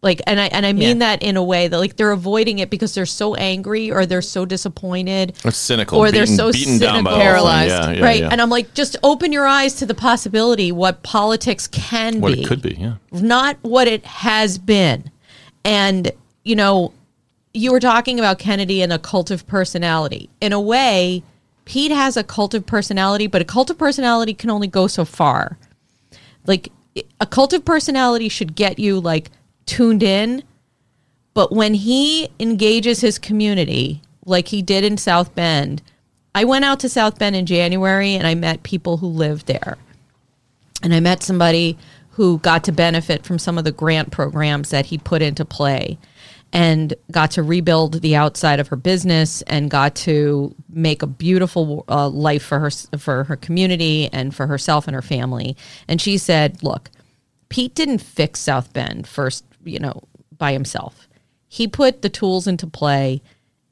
[0.01, 1.05] like and i and i mean Yeah.
[1.07, 4.22] that in a way that like they're avoiding it because they're so angry or they're
[4.22, 5.99] so disappointed It's cynical.
[5.99, 7.12] Or they're beaten, so beaten down by cynical.
[7.12, 7.28] the whole thing.
[7.28, 7.72] Paralyzed.
[7.74, 8.30] Yeah, yeah, right yeah.
[8.32, 12.20] and i'm like just open your eyes to the possibility what politics can be.
[12.20, 12.76] what it could be.
[12.80, 12.95] Yeah.
[13.12, 15.12] not what it has been
[15.66, 16.12] and
[16.49, 16.93] you know
[17.53, 21.22] you were talking about kennedy and a cult of personality in a way
[21.66, 25.05] pete has a cult of personality but a cult of personality can only go so
[25.05, 25.57] far.
[26.45, 26.72] Like
[27.20, 29.30] a cult of personality should get you like
[29.66, 30.43] tuned in
[31.34, 35.82] but when he engages his community like he did in south bend
[36.36, 39.78] i went out to south bend in january and i met people who lived there.
[40.84, 41.78] And i met somebody
[42.12, 45.97] who got to benefit from some of the grant programs that he put into play
[46.54, 51.86] and got to rebuild the outside of her business and got to make a beautiful
[51.88, 55.56] uh, life for her for her community and for herself and her family
[55.88, 56.89] and she said look
[57.52, 60.04] Pete didn't fix South Bend first, you know,
[60.38, 61.10] by himself.
[61.49, 63.22] He put the tools into play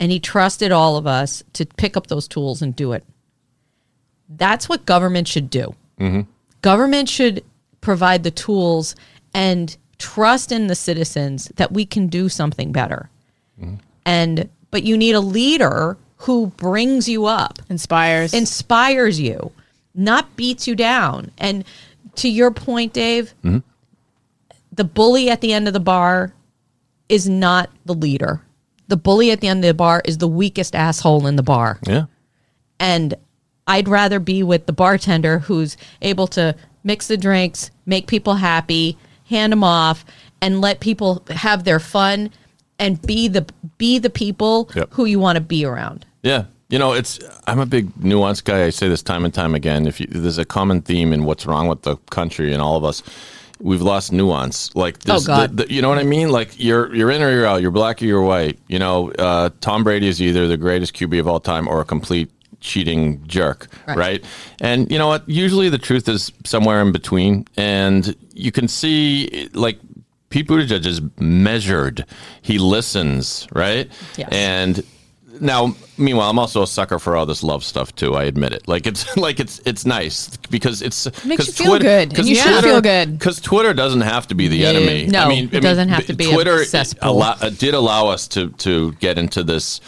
[0.01, 3.05] and he trusted all of us to pick up those tools and do it.
[4.27, 5.73] That's what government should do.
[6.61, 7.41] Government should
[7.79, 8.97] provide the tools
[9.33, 13.09] and trust in the citizens that we can do something better.
[14.05, 18.33] And but you need a leader who brings you up inspires.
[18.33, 19.51] inspires you,
[19.93, 21.31] not beats you down.
[21.37, 21.63] And
[22.15, 23.59] to your point, Dave, mm-hmm.
[24.71, 26.33] the bully at the end of the bar
[27.07, 28.41] is not the leader.
[28.87, 31.79] The bully at the end of the bar is the weakest asshole in the bar.
[31.85, 32.05] Yeah.
[32.79, 33.15] And
[33.67, 38.97] I'd rather be with the bartender who's able to mix the drinks, make people happy,
[39.29, 40.03] hand them off,
[40.41, 42.29] and let people have their fun
[42.79, 43.45] and be the
[43.77, 44.89] be the people Yep.
[44.93, 46.05] who you want to be around.
[46.23, 46.45] Yeah.
[46.69, 48.63] You know, it's I'm a big nuance guy.
[48.65, 49.87] I say this time and time again.
[49.87, 52.83] If you, there's a common theme in what's wrong with the country and all of
[52.85, 53.01] us,
[53.59, 54.73] we've lost nuance.
[54.75, 55.57] Like, this, Oh, God.
[55.57, 56.29] The, the, you know what I mean?
[56.29, 57.61] Like, you're you're in or you're out.
[57.63, 58.59] You're black or you're white.
[58.67, 61.85] You know, uh, Tom Brady is either the greatest QB of all time or a
[61.85, 62.29] complete
[62.59, 63.97] cheating jerk, Right.
[63.97, 64.25] right?
[64.61, 65.27] And you know what?
[65.27, 69.79] Usually the truth is somewhere in between, and you can see like.
[70.29, 72.05] Pete Buttigieg is measured.
[72.43, 73.89] He listens, right?
[74.15, 74.29] Yes.
[74.31, 74.83] And
[75.41, 78.15] now, meanwhile, I'm also a sucker for all this love stuff too.
[78.15, 78.67] I admit it.
[78.67, 82.63] Like it's like it's it's nice because it's Makes you feel good, and you should
[82.63, 83.17] feel good.
[83.17, 85.07] Because Twitter doesn't have to be the enemy.
[85.07, 86.63] No, I mean, it I mean, doesn't have to be a Twitter
[87.01, 89.81] allow, uh, did allow us to to get into this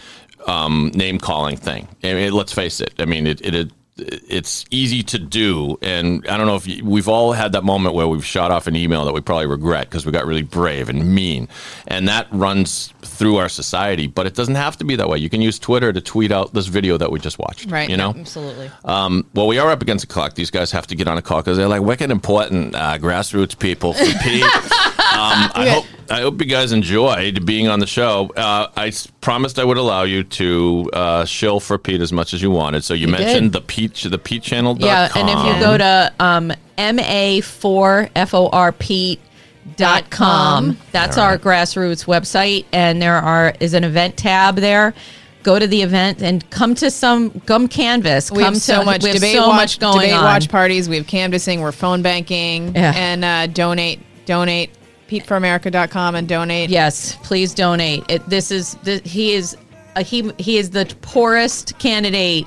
[0.47, 1.87] um, name calling thing.
[2.03, 2.93] I mean, let's face it.
[2.99, 6.83] I mean, it, it, it it's easy to do, and I don't know if you,
[6.83, 9.89] we've all had that moment where we've shot off an email that we probably regret
[9.89, 11.47] because we got really brave and mean,
[11.87, 14.07] and that runs through our society.
[14.07, 15.17] But it doesn't have to be that way.
[15.17, 17.69] You can use Twitter to tweet out this video that we just watched.
[17.69, 17.89] right.
[17.89, 18.13] You know.
[18.17, 18.71] absolutely.
[18.85, 20.35] Um, well, we are up against the clock.
[20.35, 23.57] These guys have to get on a call because they're like wicked important uh, grassroots
[23.57, 23.93] people
[25.55, 28.31] I hope I hope you guys enjoyed being on the show.
[28.35, 32.33] Uh, I s- promised I would allow you to uh, shill for Pete as much
[32.33, 32.83] as you wanted.
[32.83, 33.61] So you, You mentioned did.
[33.61, 34.75] the Pete the Pete channel.
[34.79, 39.19] Yeah, and if you go to um, ma4 f o r pete
[39.77, 44.93] dot com, that's All our grassroots website, and there are is an event tab there.
[45.43, 48.31] Go to the event and come to some gum canvas.
[48.31, 50.23] We come have so to, much we have debate so watch, much going debate on.
[50.23, 50.87] watch parties.
[50.87, 51.61] We have canvassing.
[51.61, 52.75] We're phone banking.
[52.75, 52.93] Yeah.
[52.95, 54.69] And uh, donate, donate.
[55.11, 56.69] PeteForAmerica.com and donate.
[56.69, 58.03] Yes, please donate.
[58.09, 59.57] It, this is the, he is
[59.95, 62.45] uh, he he is the poorest candidate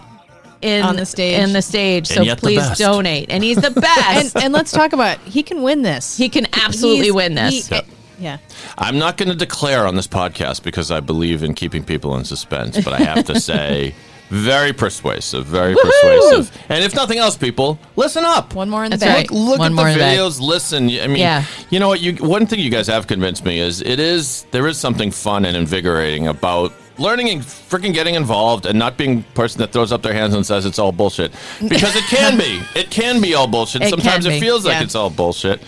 [0.63, 1.39] in On the stage.
[1.39, 2.11] in the stage.
[2.17, 4.35] And So please donate, and he's the best.
[4.37, 6.17] And, and let's talk about he can win this.
[6.17, 7.69] he can absolutely He's- win this.
[7.69, 7.81] he-
[8.21, 8.39] yeah.
[8.79, 12.25] I'm not going to declare on this podcast because I believe in keeping people in
[12.25, 13.93] suspense, but I have to say,
[14.31, 16.51] very persuasive, very persuasive.
[16.69, 18.55] And if nothing else, people, listen up.
[18.55, 19.31] One more in the That's bag.
[19.31, 19.39] right.
[19.39, 20.19] Look One at more the in the bag.
[20.19, 20.41] videos.
[20.41, 20.85] Listen.
[20.89, 21.45] I mean, Yeah.
[21.71, 22.01] you know what?
[22.01, 25.45] You one thing you guys have convinced me is it is there is something fun
[25.45, 29.91] and invigorating about learning and freaking getting involved and not being a person that throws
[29.91, 31.33] up their hands and says it's all bullshit
[31.69, 32.61] because it can be.
[32.81, 33.83] It can be all bullshit.
[33.83, 34.83] It Sometimes it be, feels like yeah.
[34.85, 35.61] it's all bullshit.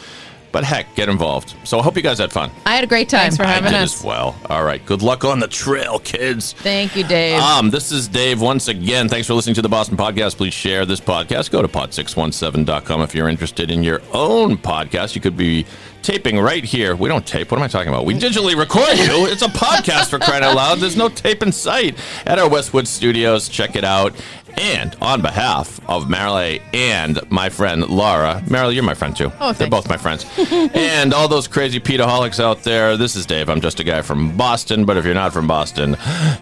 [0.57, 1.55] But heck, get involved.
[1.65, 2.51] So I hope you guys had fun.
[2.65, 3.21] I had a great time.
[3.25, 3.99] Thanks for I having did us.
[3.99, 4.35] as well.
[4.49, 4.83] All right.
[4.87, 6.55] Good luck on the trail, kids.
[6.55, 7.39] Thank you, Dave.
[7.43, 9.07] Um, this is Dave once again.
[9.07, 10.39] Thanks for listening to the Boston Podcast.
[10.39, 11.51] Please share this podcast.
[11.51, 15.15] Go to pod617.com if you're interested in your own podcast.
[15.15, 15.67] You could be
[16.01, 16.97] taping right here.
[16.97, 17.51] We don't tape.
[17.51, 18.07] What am I talking about?
[18.07, 19.27] We digitally record you.
[19.27, 20.79] It's a podcast for crying out loud.
[20.79, 23.51] There's no tape in sight at our Westwood studios.
[23.51, 24.15] Check it out.
[24.57, 29.31] And on behalf of Marilyn and my friend Laura, Marilyn, you're my friend too.
[29.41, 30.25] Oh, They're both my friends.
[30.75, 33.49] and all those crazy Petaholics out there, this is Dave.
[33.49, 35.97] I'm just a guy from Boston, but if you're not from Boston,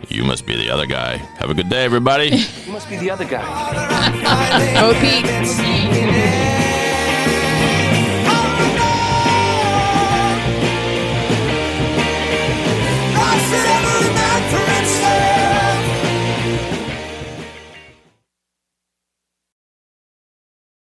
[0.08, 1.16] you must be the other guy.
[1.38, 2.28] Have a good day, everybody.
[2.66, 3.42] You must be the other guy.
[4.80, 6.43] Vote Pete.